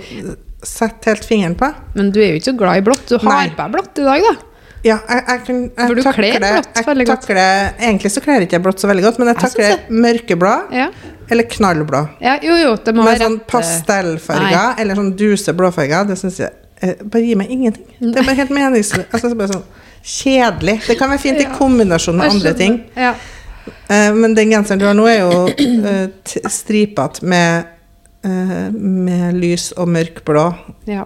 sette 0.67 1.07
helt 1.13 1.23
fingeren 1.23 1.55
på. 1.55 1.69
Men 1.95 2.11
du 2.11 2.19
er 2.19 2.33
jo 2.33 2.41
ikke 2.41 2.49
så 2.51 2.57
glad 2.59 2.81
i 2.81 2.85
blått. 2.89 3.05
Du 3.07 3.15
har 3.21 3.29
Nei. 3.31 3.49
på 3.55 3.63
deg 3.63 3.75
blått 3.77 4.01
i 4.03 4.07
dag, 4.09 4.25
da. 4.27 4.35
Ja, 4.83 4.97
jeg, 5.09 5.23
jeg, 5.27 5.41
kan, 5.45 5.57
jeg 5.77 5.87
For 5.89 5.95
du 5.97 6.01
takler 6.05 6.35
kler 6.37 6.53
blått 6.61 6.85
veldig 6.87 7.05
godt. 7.09 7.21
takler- 7.25 7.73
Egentlig 7.79 8.11
så 8.13 8.21
kler 8.23 8.45
ikke 8.45 8.55
jeg 8.57 8.63
blått 8.63 8.79
så 8.79 8.87
veldig 8.87 9.03
godt, 9.03 9.19
men 9.19 9.27
jeg 9.27 9.35
Jeg 9.35 9.43
takler 9.43 9.79
mørkeblå 10.05 10.53
Ja. 10.71 10.85
eller 11.29 11.43
knallblå. 11.43 12.01
ja 12.21 12.37
jo, 12.41 12.55
jo, 12.55 12.75
det 12.85 12.93
må 12.95 13.03
Med 13.03 13.19
sånn 13.19 13.35
eh, 13.41 13.45
pastellfarger 13.51 14.79
eller 14.79 14.95
sånn 14.95 15.11
duse 15.19 15.53
blåfarger, 15.53 16.07
det 16.07 16.17
syns 16.17 16.39
jeg 16.39 16.51
eh, 16.81 16.95
bare 17.03 17.23
gir 17.25 17.35
meg 17.35 17.51
ingenting. 17.51 17.85
Det 17.99 18.17
er 18.21 18.23
bare 18.23 18.35
helt 18.39 18.49
meningsløst. 18.55 19.11
Altså, 19.11 19.35
bare 19.35 19.51
sånn 19.51 19.65
kjedelig. 20.03 20.77
Det 20.87 20.95
kan 20.97 21.09
være 21.11 21.19
fint 21.19 21.41
i 21.43 21.49
kombinasjon 21.57 22.15
med 22.15 22.31
andre 22.31 22.53
ting. 22.55 22.79
Ja. 22.95 23.13
Eh, 23.89 24.13
men 24.15 24.33
den 24.33 24.49
genseren 24.49 24.79
du 24.79 24.85
har 24.87 24.95
nå, 24.95 25.05
er 25.11 25.19
jo 25.19 25.49
uh, 25.49 26.07
stripete 26.49 27.21
med, 27.27 27.65
eh, 28.23 28.71
med 28.71 29.35
lys 29.35 29.73
og 29.77 29.89
mørkblå. 29.91 30.45
ja. 30.87 31.03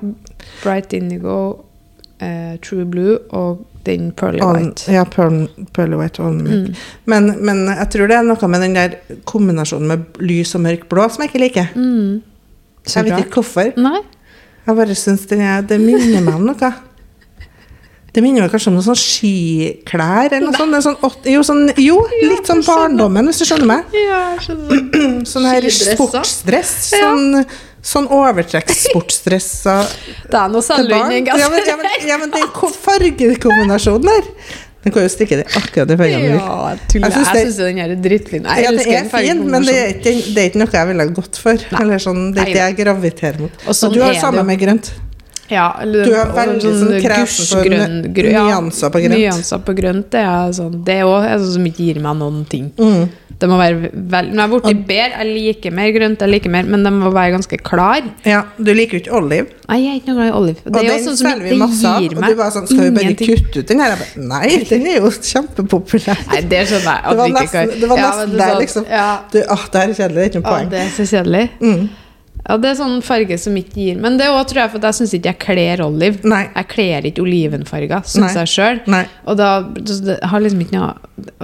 Bright 0.63 0.93
indigo, 0.93 1.65
eh, 2.23 2.55
True 2.63 2.85
Blue 2.89 3.17
og 3.35 3.65
den 3.85 4.11
Pearly 4.15 4.39
White. 4.39 4.63
White. 4.63 4.93
Ja, 4.95 5.03
pearl, 5.11 5.41
pearly 5.75 5.97
white 5.99 6.23
og. 6.23 6.37
Mm. 6.39 6.69
Men, 7.11 7.27
men 7.43 7.65
jeg 7.67 7.89
tror 7.91 8.07
det 8.11 8.15
er 8.21 8.23
noe 8.29 8.47
med 8.53 8.63
den 8.63 8.77
der 8.77 8.95
kombinasjonen 9.27 9.89
med 9.91 10.21
lys 10.23 10.55
og 10.55 10.63
mørk 10.63 10.87
blå 10.91 11.09
som 11.11 11.25
jeg 11.25 11.33
ikke 11.33 11.43
liker. 11.43 11.73
Mm. 11.75 12.21
Så 12.87 12.99
Jeg 13.01 13.11
vet 13.11 13.25
ikke 13.27 13.41
hvorfor. 13.41 13.73
Nei? 13.79 13.99
Jeg 14.63 14.75
bare 14.79 14.95
syns 14.95 15.25
det, 15.27 15.41
er- 15.43 15.61
det 15.67 15.81
minner 15.83 16.23
meg 16.23 16.35
om 16.39 16.47
noe. 16.47 16.71
Det 18.13 18.21
minner 18.21 18.43
meg 18.45 18.51
kanskje 18.53 18.69
om 18.69 18.75
noen 18.77 18.85
sånn 18.85 18.99
skiklær 19.01 20.35
eller 20.37 20.45
noe 20.51 20.53
sånt. 20.55 20.75
Sånn, 20.85 20.97
åt- 21.07 21.25
jo, 21.33 21.41
sånn, 21.43 21.63
jo, 21.81 21.95
litt 22.21 22.45
sånn 22.47 22.61
barndommen, 22.63 23.25
hvis 23.25 23.39
du 23.41 23.45
skjønner 23.49 23.69
meg. 23.71 23.95
Ja, 23.97 24.19
skjønner. 24.39 24.83
Sånn 25.31 25.47
her 25.49 25.65
sportsdress. 25.65 25.97
sportsdress. 25.97 26.73
Ja. 26.93 27.09
Sånn, 27.83 28.05
sånn 28.07 29.89
Det 30.31 30.39
er 30.39 30.51
noe 30.51 30.63
til 30.63 30.87
barn. 30.87 31.15
Ja, 31.27 31.49
men, 31.51 31.65
ja, 31.67 31.75
men, 31.79 32.05
ja, 32.07 32.19
men 32.21 32.31
den 32.31 32.47
fargekombinasjonen 32.85 34.07
der 34.07 34.29
Den 34.83 34.91
kan 34.95 35.05
jo 35.05 35.11
stikke 35.11 35.37
det 35.39 35.45
akkurat 35.55 35.91
i 35.91 35.97
vil. 35.99 36.33
Ja, 36.35 36.73
tuller. 36.91 37.13
Jeg 37.13 37.43
syns 37.43 37.59
den 37.59 37.77
er 37.83 37.93
drittfin. 38.03 38.47
Jeg 38.47 38.65
Ja, 38.65 38.71
det 38.75 38.87
er 38.87 39.07
fin, 39.11 39.45
men 39.51 39.67
det 39.67 39.75
er, 39.79 39.93
ikke, 39.95 40.15
det 40.35 40.41
er 40.41 40.49
ikke 40.51 40.59
noe 40.63 40.75
jeg 40.75 40.89
ville 40.91 41.05
gått 41.19 41.39
for. 41.39 41.67
Eller 41.79 42.03
sånn, 42.03 42.25
det 42.35 42.43
er 42.43 42.51
ikke 42.51 42.59
det 42.59 42.65
jeg 42.65 42.79
graviterer 42.81 43.43
mot. 43.45 43.63
Og 43.63 43.77
sånn 43.79 43.91
Og 43.91 43.95
du 43.95 44.03
har 44.03 44.15
det 44.15 44.23
samme 44.23 44.43
med 44.47 44.59
grønt. 44.63 44.91
Ja, 45.53 45.67
eller, 45.83 46.05
Du 46.09 46.13
er 46.17 46.31
veldig 46.35 46.75
sånn 46.81 46.93
kresen 47.03 47.49
på 47.53 47.63
gussgrønn- 47.63 48.31
ja, 48.33 48.45
nyanser 48.49 48.93
på 48.93 49.01
grønt. 49.03 49.17
Nyanser 49.19 49.65
på 49.67 49.75
grønt, 49.77 50.09
det 50.13 50.23
er 50.25 50.53
sånn 50.57 50.79
Det 50.87 51.01
òg 51.05 51.27
er 51.29 51.37
sånn 51.43 51.53
som 51.59 51.67
ikke 51.69 51.85
gir 51.91 51.99
meg 52.01 52.17
noen 52.17 52.45
ting. 52.49 52.71
Mm. 52.77 53.09
Det 53.43 53.49
må 53.49 53.57
være 53.59 53.89
vel, 53.91 54.27
Når 54.31 54.39
jeg 54.39 54.43
er 54.45 54.61
blitt 54.63 54.83
bedre, 54.87 55.17
jeg 55.19 55.27
liker 55.35 55.73
mer 55.75 55.89
grønt, 55.91 56.21
jeg 56.21 56.29
liker 56.31 56.51
mer, 56.53 56.67
men 56.69 56.83
det 56.85 56.91
må 56.95 57.09
være 57.11 57.33
ganske 57.33 57.57
klar. 57.65 58.05
Ja, 58.29 58.43
du 58.61 58.71
liker 58.77 58.95
jo 58.97 59.01
ikke 59.03 59.15
oliv. 59.17 59.49
Nei, 59.67 59.79
jeg 59.81 59.89
er 59.89 59.97
ikke 59.99 60.13
noe 60.13 60.19
glad 60.19 60.29
i 60.29 60.35
oliv. 60.37 60.61
Det 60.63 60.71
Og 60.71 60.77
er 60.79 60.85
jo 60.87 60.99
sånn 61.07 61.17
som 61.17 61.27
ikke 61.31 61.49
gir 61.49 62.13
Og 62.13 62.21
meg 62.21 62.29
du 62.29 62.39
bare 62.39 62.53
sånn, 62.55 62.67
skal 62.69 62.83
vi 62.85 62.91
bare 62.99 63.15
kutte 63.19 63.63
ut 63.63 63.67
den 63.73 63.83
her? 63.83 63.97
Bare, 63.99 64.27
nei, 64.31 64.47
den 64.69 64.87
er 64.93 64.95
jo 65.01 65.11
kjempepopulær. 65.17 66.23
Nei, 66.29 66.41
det 66.53 66.61
skjønner 66.69 66.93
jeg. 66.93 67.01
at 67.03 67.09
Det 67.09 67.17
var 67.19 67.35
nesten, 67.39 67.73
det 67.81 67.89
var 67.89 67.97
nesten 68.03 68.31
ja, 68.31 68.37
der, 68.37 68.45
er 68.45 68.53
sånn- 68.53 68.63
liksom. 68.63 68.87
Ja, 68.89 69.09
Du, 69.33 69.39
ah, 69.49 69.65
det 69.73 69.81
her 69.81 69.89
er 69.89 69.99
kjedelig, 69.99 70.15
det 70.15 70.23
er 70.23 70.31
ikke 70.31 70.43
noe 70.43 70.53
poeng. 70.53 70.67
Å, 70.67 70.69
det 70.69 70.79
er 70.85 70.93
så 70.95 71.09
kjedelig. 71.11 71.43
Mm. 71.59 71.89
Ja, 72.43 72.57
det 72.59 72.73
er 72.73 72.75
sånn 72.75 72.97
farge 73.05 73.37
som 73.39 73.55
ikke 73.55 73.77
gir 73.79 73.99
Men 74.03 74.17
det 74.19 74.25
er 74.27 74.33
også, 74.35 74.49
tror 74.51 74.61
jeg, 74.65 74.71
for 74.73 74.83
jeg 74.83 74.97
syns 74.97 75.13
ikke 75.15 75.31
jeg 75.31 75.39
kler 75.39 75.83
oliv. 75.85 76.17
Nei. 76.27 76.41
Jeg 76.49 76.67
kler 76.73 77.05
ikke 77.07 77.23
olivenfarger, 77.23 78.03
syns 78.09 78.35
jeg 78.35 78.51
sjøl. 78.51 78.81
Og 79.31 79.37
da 79.39 79.49
det 79.63 80.17
har 80.27 80.43
liksom 80.43 80.63
ikke 80.65 80.75
noe 80.75 80.89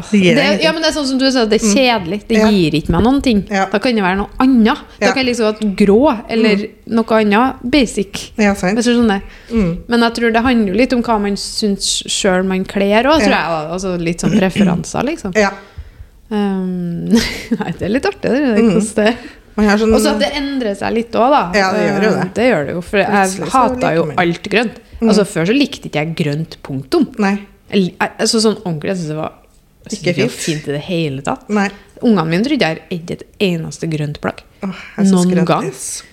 Det 0.10 0.20
gir 0.20 0.36
det, 0.36 0.48
Ja, 0.66 0.74
men 0.76 0.84
det 0.84 0.90
er 0.92 0.98
sånn 0.98 1.08
som 1.08 1.22
du 1.22 1.26
sa, 1.32 1.46
det 1.48 1.62
er 1.62 1.72
kjedelig. 1.72 2.20
Det 2.28 2.42
Ja. 2.42 2.50
gir 2.52 2.76
ikke 2.82 2.92
meg 2.92 3.06
noen 3.08 3.22
ting. 3.24 3.46
Ja. 3.50 3.66
Da 3.72 3.80
kan 3.80 3.96
det 3.96 4.04
være 4.04 4.18
noe 4.20 4.30
annet. 4.44 4.84
Da 5.00 5.14
kan 5.14 5.24
jeg 5.24 5.30
liksom 5.32 5.54
være 5.54 5.72
grå, 5.80 6.02
eller 6.28 6.68
noe 6.88 7.22
annet 7.22 7.64
basic. 7.64 8.32
Ja, 8.38 8.54
sant. 8.54 8.78
Mm. 8.78 9.78
Men 9.88 10.00
jeg 10.02 10.14
tror 10.20 10.34
det 10.34 10.44
handler 10.44 10.74
jo 10.74 10.78
litt 10.78 10.94
om 10.94 11.02
hva 11.04 11.20
man 11.22 11.36
syns 11.40 12.04
sjøl 12.08 12.44
man 12.46 12.66
kler 12.66 13.08
òg, 13.08 13.24
tror 13.24 13.32
jeg. 13.32 13.48
Ja. 13.48 13.68
Altså 13.72 13.96
litt 13.98 14.20
sånn 14.20 14.36
preferanser, 14.36 15.04
liksom. 15.08 15.36
Ja. 15.36 15.52
Um, 16.30 17.10
nei, 17.60 17.72
det 17.80 17.88
er 17.88 17.90
litt 17.90 18.06
artig, 18.06 18.30
det. 18.30 18.60
Mm. 18.60 18.74
hvordan 18.76 18.96
det 18.96 19.06
har 19.08 19.16
sånn 19.58 19.94
Og 19.94 20.02
så 20.04 20.14
at 20.16 20.20
det 20.20 20.32
endrer 20.38 20.76
seg 20.76 20.94
litt 20.94 21.16
òg, 21.16 21.30
da. 21.34 21.42
Ja, 21.58 21.72
det 21.74 21.82
gjør 21.88 22.04
jo 22.04 22.12
det. 22.12 22.22
Um, 22.24 22.32
Det 22.34 22.48
gjør 22.50 22.66
det 22.66 22.74
jo, 22.78 22.82
for 22.82 22.98
jeg 23.00 23.50
hata 23.54 23.92
jo 23.96 24.06
alt 24.18 24.44
grønt. 24.50 24.80
Mm. 25.00 25.08
Altså 25.10 25.26
Før 25.26 25.46
så 25.50 25.54
likte 25.56 25.88
ikke 25.90 26.04
jeg 26.06 26.16
grønt, 26.20 26.58
punktum. 26.64 27.08
Nei. 27.20 27.36
Jeg, 27.72 27.94
altså, 28.18 28.40
sånn 28.44 28.58
ordentlig, 28.66 28.90
jeg 28.94 28.98
synes 28.98 29.10
det 29.14 29.18
var 29.20 29.34
Ikke 29.90 30.14
fint. 30.18 30.32
fint 30.32 30.68
i 30.68 30.72
det 30.76 30.82
hele 30.90 31.22
tatt. 31.26 31.48
Nei. 31.50 31.70
Ungene 32.02 32.26
mine 32.30 32.44
trodde 32.46 32.64
jeg 32.66 32.78
har 32.78 32.82
et 32.90 33.24
eneste 33.40 33.88
grønt 33.92 34.20
plagg. 34.24 34.44
Åh, 34.64 34.84
Noen 35.04 35.30
grønt 35.34 35.48
gang. 35.48 35.70
fint. 35.72 36.06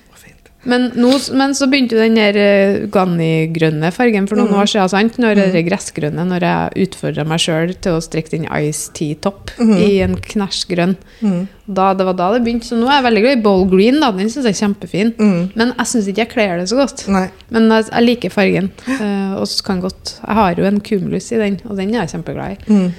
Men, 0.66 0.88
nå, 0.98 1.10
men 1.38 1.54
så 1.56 1.68
begynte 1.70 1.98
den 2.00 2.16
der 2.18 2.36
eh, 2.40 2.78
Ganni-grønne 2.92 3.90
fargen 3.94 4.26
for 4.28 4.36
noen 4.40 4.50
Mm. 4.52 4.60
år 4.60 4.70
siden. 4.70 4.88
Sant? 4.92 5.18
Når 5.22 5.38
det 5.54 5.64
gressgrønne, 5.68 6.24
når 6.26 6.46
jeg 6.46 6.86
utfordra 6.88 7.24
meg 7.26 7.38
sjøl 7.42 7.74
til 7.80 7.96
å 7.96 8.02
strikke 8.04 8.32
den 8.34 8.46
Ice 8.66 8.90
Tea 8.96 9.14
Top 9.22 9.50
i 9.60 10.00
en 10.04 10.16
knæsjgrønn. 10.16 10.96
Mm. 11.22 11.46
Da, 11.66 11.92
det 11.98 12.06
var 12.06 12.14
da 12.18 12.28
det 12.34 12.42
begynte. 12.44 12.66
Så 12.68 12.76
nå 12.78 12.86
er 12.90 12.98
jeg 13.00 13.06
veldig 13.08 13.22
glad 13.24 13.38
i 13.38 13.42
Bowl 13.42 13.64
Green. 13.70 14.00
Da. 14.02 14.10
Den 14.12 14.28
syns 14.30 14.46
jeg 14.46 14.54
er 14.54 14.60
kjempefin. 14.66 15.14
Mm. 15.18 15.50
Men 15.54 15.74
jeg 15.78 15.86
syns 15.92 16.08
ikke 16.12 16.24
jeg 16.26 16.32
kler 16.34 16.56
det 16.60 16.68
så 16.70 16.78
godt. 16.82 17.06
Nei. 17.08 17.26
Men 17.50 17.68
jeg, 17.70 17.88
jeg 17.90 18.06
liker 18.06 18.30
fargen. 18.34 18.70
Uh, 18.86 19.34
og 19.40 19.48
kan 19.66 19.80
godt 19.82 20.16
Jeg 20.20 20.34
har 20.38 20.54
jo 20.58 20.64
en 20.68 20.80
Cumulus 20.80 21.30
i 21.32 21.38
den, 21.40 21.60
og 21.66 21.76
den 21.78 21.94
er 21.94 22.04
jeg 22.04 22.16
kjempeglad 22.16 22.56
i. 22.68 22.90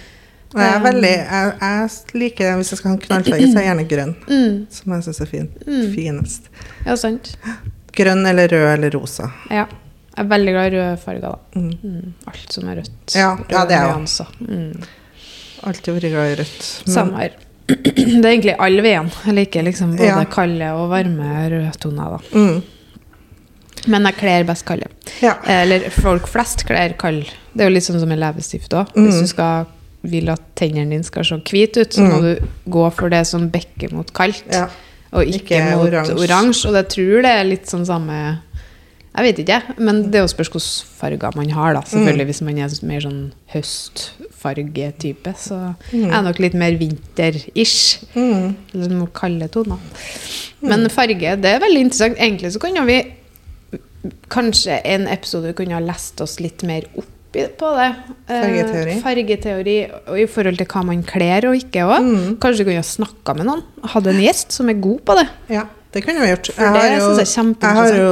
Jeg 0.55 0.63
er 0.73 0.77
Um. 0.77 0.83
veldig 0.83 1.09
jeg, 1.11 1.53
jeg 1.59 1.89
liker 2.21 2.55
Hvis 2.55 2.69
jeg 2.71 2.77
skal 2.79 2.89
ha 2.89 2.95
en 2.95 3.01
knallfarge, 3.01 3.47
så 3.51 3.57
er 3.57 3.63
jeg 3.65 3.69
gjerne 3.69 3.87
grønn. 3.89 4.13
Mm. 4.29 4.67
Som 4.71 4.93
jeg 4.93 5.03
syns 5.03 5.21
er 5.21 5.25
fin. 5.31 5.49
Mm. 5.67 5.87
finest. 5.95 6.47
Ja, 6.85 6.95
sant. 6.95 7.33
Grønn 7.97 8.25
eller 8.25 8.47
rød 8.47 8.67
eller 8.77 8.91
rosa. 8.95 9.31
Ja. 9.49 9.65
Jeg 10.17 10.25
er 10.25 10.29
veldig 10.31 10.53
glad 10.53 10.71
i 10.73 10.77
røde 10.77 10.97
farger, 10.97 11.21
da. 11.21 11.59
Mm. 11.59 11.73
Mm. 11.83 12.13
Alt 12.27 12.53
som 12.53 12.69
er 12.69 12.75
rødt. 12.79 13.15
Ja, 13.15 13.37
ja, 13.51 13.65
det 13.69 13.75
er 13.75 13.83
jeg 13.85 14.07
òg. 14.07 14.39
Mm. 14.47 14.87
Alltid 15.67 15.93
vært 15.97 16.09
glad 16.15 16.31
i 16.31 16.39
rødt. 16.41 16.63
Men- 16.87 16.93
Samme 16.95 17.17
her. 17.21 17.35
Det 17.67 18.23
er 18.25 18.31
egentlig 18.31 18.55
alle 18.63 18.81
veiene. 18.81 19.11
Jeg 19.25 19.33
liker 19.35 19.63
liksom 19.67 19.95
både 19.97 20.07
Ja. 20.07 20.23
kalde 20.31 20.71
og 20.73 20.89
varme 20.89 21.49
rødtoner. 21.51 22.17
da. 22.17 22.39
Mm. 22.39 22.63
Men 23.87 24.03
jeg 24.05 24.15
kler 24.17 24.43
best 24.47 24.65
kalde. 24.65 24.87
Ja. 25.21 25.35
Eller 25.47 25.89
folk 25.91 26.27
flest 26.27 26.65
kler 26.65 26.93
kald. 26.99 27.25
Det 27.53 27.61
er 27.65 27.69
jo 27.69 27.73
litt 27.75 27.83
sånn 27.83 27.99
som 27.99 28.11
en 28.11 28.19
leppestift 28.19 28.73
òg. 28.73 28.89
Hvis 28.95 29.19
du 29.21 29.27
skal 29.27 29.65
vil 30.03 30.29
at 30.29 30.41
tennene 30.55 30.89
dine 30.91 31.03
skal 31.03 31.25
se 31.25 31.35
hvite 31.43 31.81
ut, 31.81 31.93
så 31.93 32.01
må 32.05 32.19
Mm. 32.19 32.23
du 32.23 32.47
gå 32.71 32.91
for 32.93 33.09
det 33.09 33.25
som 33.27 33.49
bekker 33.49 33.91
mot 33.93 34.11
kaldt, 34.13 34.43
ja. 34.51 34.67
og 35.11 35.23
ikke, 35.25 35.55
Ikke 35.57 35.77
mot 35.77 35.87
oransje. 36.19 36.67
Og 36.69 36.75
jeg 36.75 36.87
tror 36.89 37.21
det 37.21 37.31
er 37.31 37.43
litt 37.43 37.65
sånn 37.65 37.85
samme 37.85 38.39
Jeg 39.17 39.23
vet 39.35 39.39
ikke, 39.47 39.79
men 39.79 40.11
det 40.11 40.15
er 40.19 40.21
jo 40.21 40.27
spørs 40.27 40.49
hvilke 40.51 40.85
farger 40.99 41.35
man 41.35 41.49
har, 41.49 41.73
da. 41.73 41.81
Selvfølgelig 41.81 42.21
Mm. 42.21 42.29
Hvis 42.29 42.41
man 42.43 42.57
er 42.59 42.85
mer 42.85 42.99
sånn 43.01 43.31
høstfargetype, 43.51 45.33
så 45.35 45.75
Mm. 45.91 46.11
er 46.13 46.21
nok 46.21 46.39
litt 46.39 46.53
mer 46.53 46.71
vinter-ish. 46.77 48.05
Mm. 48.15 48.55
Eller 48.75 48.87
noen 48.89 49.07
kalde 49.13 49.47
toner. 49.49 49.77
Men 50.61 50.87
farge, 50.89 51.35
det 51.41 51.45
er 51.45 51.59
veldig 51.59 51.81
interessant. 51.81 52.17
Egentlig 52.19 52.51
så 52.53 52.59
kunne 52.59 52.85
vi 52.85 53.11
kanskje 54.29 54.81
en 54.85 55.07
episode 55.07 55.53
kunne 55.55 55.73
ha 55.73 55.79
lest 55.79 56.21
oss 56.21 56.39
litt 56.39 56.63
mer 56.63 56.83
opp 56.97 57.05
på 57.33 57.69
det. 57.77 57.87
Eh, 58.29 58.41
Fargeteori. 58.41 58.93
fargeteori 59.03 59.77
og 60.07 60.19
i 60.19 60.25
forhold 60.27 60.57
til 60.57 60.65
hva 60.67 60.83
man 60.85 61.03
kler 61.03 61.45
og 61.49 61.55
ikke 61.59 61.83
òg. 61.85 62.01
Mm. 62.03 62.37
Kanskje 62.41 62.63
du 62.63 62.69
kunne 62.71 62.83
snakka 62.83 63.35
med 63.37 63.45
noen. 63.49 63.63
Hadde 63.83 64.09
en 64.13 64.21
gjest 64.23 64.51
som 64.55 64.69
er 64.69 64.73
god 64.81 64.99
på 65.05 65.15
det. 65.19 65.27
ja, 65.49 65.63
det 65.93 66.03
kunne 66.05 66.21
vi 66.21 66.27
gjort. 66.31 66.49
Jeg 66.57 66.67
har, 66.67 66.87
jo, 66.97 67.11
jeg 67.17 67.75
har 67.77 67.93
jo 67.97 68.11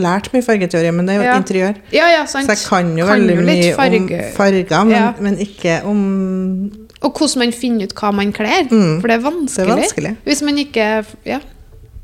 lært 0.00 0.30
mye 0.32 0.42
fargeteori, 0.42 0.90
men 0.94 1.06
det 1.06 1.14
er 1.14 1.18
jo 1.18 1.24
Ja. 1.30 1.36
interiør. 1.40 1.74
Ja, 1.92 2.06
ja, 2.10 2.24
sant. 2.26 2.46
Så 2.46 2.54
jeg 2.54 2.68
kan 2.68 2.96
jo 2.98 3.06
Kan 3.06 3.20
veldig 3.20 3.36
jo 3.36 3.42
mye 3.46 3.74
farge. 3.74 4.00
om 4.00 4.32
farger, 4.36 4.84
men, 4.84 5.14
men 5.20 5.36
ikke 5.38 5.82
om 5.84 6.70
Og 7.02 7.12
hvordan 7.18 7.38
man 7.38 7.52
finner 7.52 7.84
ut 7.84 7.94
hva 7.94 8.12
man 8.14 8.32
kler. 8.32 8.68
Mm. 8.70 9.00
For 9.00 9.08
det 9.08 9.16
er 9.16 9.24
vanskelig. 9.30 9.66
Det 9.66 9.72
er 9.72 9.80
vanskelig. 9.82 10.16
Hvis 10.24 10.42
man 10.42 10.54
ikke 10.58 11.04
Ja. 11.26 11.38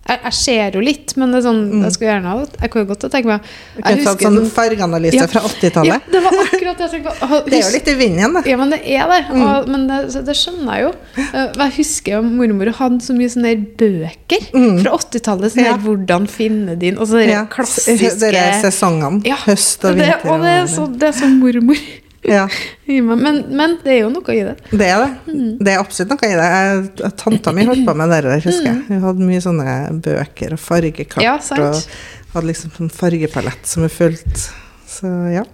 Jeg, 0.08 0.20
jeg 0.24 0.32
ser 0.38 0.76
jo 0.78 0.80
litt, 0.80 1.12
men 1.20 1.32
det 1.34 1.40
er 1.42 1.44
sånn, 1.44 1.58
jeg 1.84 1.92
skulle 1.92 2.10
gjerne 2.14 2.30
ha 2.32 2.46
Jeg 2.62 2.70
kunne 2.72 2.88
godt 2.88 3.02
tenke 3.12 3.28
meg 3.28 3.42
Jeg 3.76 3.82
okay, 3.82 3.96
husker, 4.04 4.24
sånn 4.28 4.50
fargeanalyse 4.56 5.18
Ja. 5.18 5.26
fra 5.28 5.42
80-tallet. 5.44 5.90
Ja, 5.92 5.98
det 6.14 6.22
var 6.24 6.38
akkurat 6.46 6.78
det 6.78 6.86
jeg 6.86 6.92
tenkte 6.94 7.12
på. 7.18 7.40
Det 7.48 7.58
er 7.58 7.64
jo 7.66 7.74
litt 7.76 7.88
i 7.92 7.96
vinden, 7.98 8.38
da. 8.38 8.42
Ja, 8.48 8.56
men 8.56 8.72
det 8.72 8.80
er 8.88 9.12
det. 9.12 9.20
Og, 9.36 9.68
men 9.68 9.86
det, 9.90 10.00
det 10.26 10.36
skjønner 10.38 10.78
jeg 10.78 10.86
jo. 10.88 10.92
Eh, 11.28 11.46
Jeg 11.58 11.76
husker 11.76 12.16
jo 12.16 12.22
mormor 12.24 12.72
hadde 12.80 13.04
så 13.04 13.16
mye 13.18 13.28
sånne 13.36 13.54
bøker 13.78 14.08
bøker 14.28 14.82
fra 14.82 14.96
80-tallet. 14.98 15.52
Sånn 15.52 15.64
Ja. 15.64 15.76
'Hvordan 15.78 16.26
finne 16.28 16.76
din' 16.78 16.98
Og 16.98 17.06
så 17.08 17.18
de 17.22 17.30
Ja. 17.30 17.44
klassiske 17.46 18.18
Dere 18.20 18.60
sesongene. 18.62 19.22
Ja, 19.26 19.36
Høst 19.36 19.84
og 19.84 19.96
det, 19.96 20.06
vinter. 20.06 20.30
og 20.30 20.40
det 20.40 20.52
er 20.56 20.66
så, 20.66 20.86
det 20.98 21.08
er 21.08 21.12
så 21.12 21.26
mormor 21.28 21.76
Ja. 22.28 22.48
Men, 22.86 23.44
men 23.56 23.76
det 23.84 23.92
er 23.94 24.00
jo 24.02 24.08
noe 24.10 24.34
i 24.34 24.40
det. 24.42 24.54
det 24.72 24.86
er 24.90 25.04
det. 25.04 25.10
Mm. 25.32 25.50
Det 25.64 25.72
er 25.72 25.78
absolutt 25.80 26.10
noe 26.10 26.28
i 26.28 26.38
det. 26.40 27.12
Tanta 27.20 27.52
mi 27.54 27.64
holdt 27.68 27.84
på 27.86 27.94
med 27.96 28.10
det 28.10 28.22
der, 28.26 28.40
husker 28.42 28.66
jeg. 28.72 28.80
Hun 28.88 29.04
hadde 29.06 29.28
mye 29.28 29.42
sånne 29.44 29.76
bøker 30.04 30.56
og 30.56 30.60
fargekart. 30.60 31.20
Mm. 31.22 31.24
Ja, 31.24 31.36
sant. 31.38 31.60
og 31.62 32.34
hadde 32.34 32.50
liksom 32.50 32.74
en 32.82 32.90
fargepalett 32.92 33.70
som 33.70 33.86
er 33.86 33.92
fullt. 33.94 34.48
Så 34.88 35.12
ja. 35.32 35.44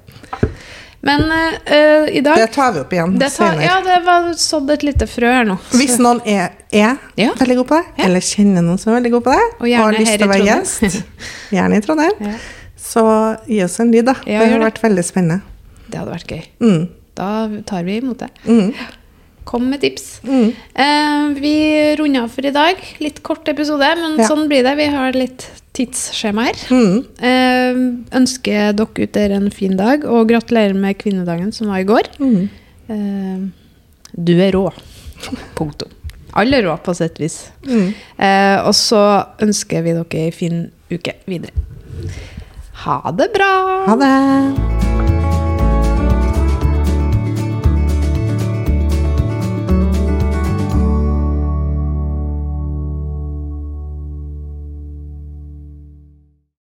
Men 1.05 1.21
eh, 1.29 2.09
i 2.17 2.21
dag 2.25 2.39
Det 2.41 2.47
tar 2.57 2.73
vi 2.73 2.81
opp 2.81 2.93
igjen 2.97 3.19
tar, 3.21 3.29
senere. 3.29 3.65
Ja, 3.67 3.75
det 3.85 3.99
var 4.07 4.31
sådd 4.41 4.71
et 4.73 4.83
lite 4.89 5.05
frø 5.11 5.29
her 5.37 5.45
nå. 5.45 5.59
Hvis 5.77 5.99
noen 6.01 6.23
er, 6.25 6.55
er 6.73 6.97
Ja. 7.21 7.33
veldig 7.39 7.57
god 7.61 7.69
på 7.69 7.77
det, 7.77 7.85
Ja. 7.99 8.05
eller 8.09 8.25
kjenner 8.25 8.65
noen 8.65 8.79
som 8.81 8.93
er 8.95 9.03
veldig 9.03 9.13
god 9.19 9.25
på 9.29 9.35
det, 9.37 9.43
Og 9.61 9.67
og 9.69 9.75
har 9.83 9.93
lyst 10.01 10.17
til 10.17 10.25
å 10.27 10.33
være 10.33 10.47
gjest, 10.49 11.03
gjerne 11.61 11.77
i 11.77 11.85
Trondheim, 11.85 12.17
Ja. 12.25 12.39
så 12.81 13.05
gi 13.47 13.61
oss 13.67 13.77
en 13.85 13.93
lyd, 13.93 14.07
da. 14.09 14.15
Det 14.25 14.41
har 14.49 14.65
vært 14.65 14.81
veldig 14.81 15.05
spennende. 15.05 15.43
Det 15.95 16.01
hadde 16.03 16.11
vært 16.17 16.33
gøy. 16.35 16.45
Mm. 16.67 16.85
Da 17.15 17.27
tar 17.71 17.85
vi 17.87 18.01
imot 18.01 18.19
det. 18.25 18.29
Mm. 18.51 18.73
Kom 19.47 19.69
med 19.71 19.83
tips. 19.85 20.07
Mm. 20.27 20.49
Eh, 20.75 21.27
vi 21.39 21.53
runder 22.01 22.25
av 22.25 22.33
for 22.35 22.47
i 22.49 22.51
dag. 22.51 22.81
Litt 23.05 23.21
kort 23.23 23.47
episode, 23.53 23.91
men 24.01 24.17
Ja. 24.19 24.27
sånn 24.27 24.49
blir 24.51 24.65
det. 24.67 24.73
Vi 24.81 24.87
har 24.91 25.13
litt 25.15 25.45
tidsskjema 25.77 26.47
her. 26.49 26.59
Mm. 26.75 27.05
Eh, 27.23 27.79
ønsker 28.19 28.73
dere 28.75 29.05
ut 29.05 29.13
dere 29.13 29.37
en 29.39 29.51
fin 29.55 29.77
dag, 29.77 30.03
og 30.05 30.27
gratulerer 30.33 30.75
med 30.75 30.99
kvinnedagen 30.99 31.53
som 31.55 31.69
var 31.69 31.79
i 31.85 31.85
går. 31.85 32.09
Mm. 32.19 32.49
Eh, 32.89 34.19
du 34.19 34.35
er 34.41 34.53
rå. 34.53 34.73
Punktum. 35.55 35.91
Alle 36.35 36.59
er 36.59 36.67
rå, 36.67 36.77
på 36.83 36.97
sitt 36.97 37.21
vis. 37.21 37.51
Mm. 37.69 37.95
Eh, 38.19 38.59
og 38.67 38.75
så 38.75 39.05
ønsker 39.45 39.85
vi 39.87 39.93
dere 39.93 40.25
ei 40.25 40.31
fin 40.35 40.65
uke 40.91 41.15
videre. 41.29 41.53
Ha 42.85 42.99
det 43.13 43.31
bra! 43.37 43.53
Ha 43.87 43.97
det! 44.03 44.94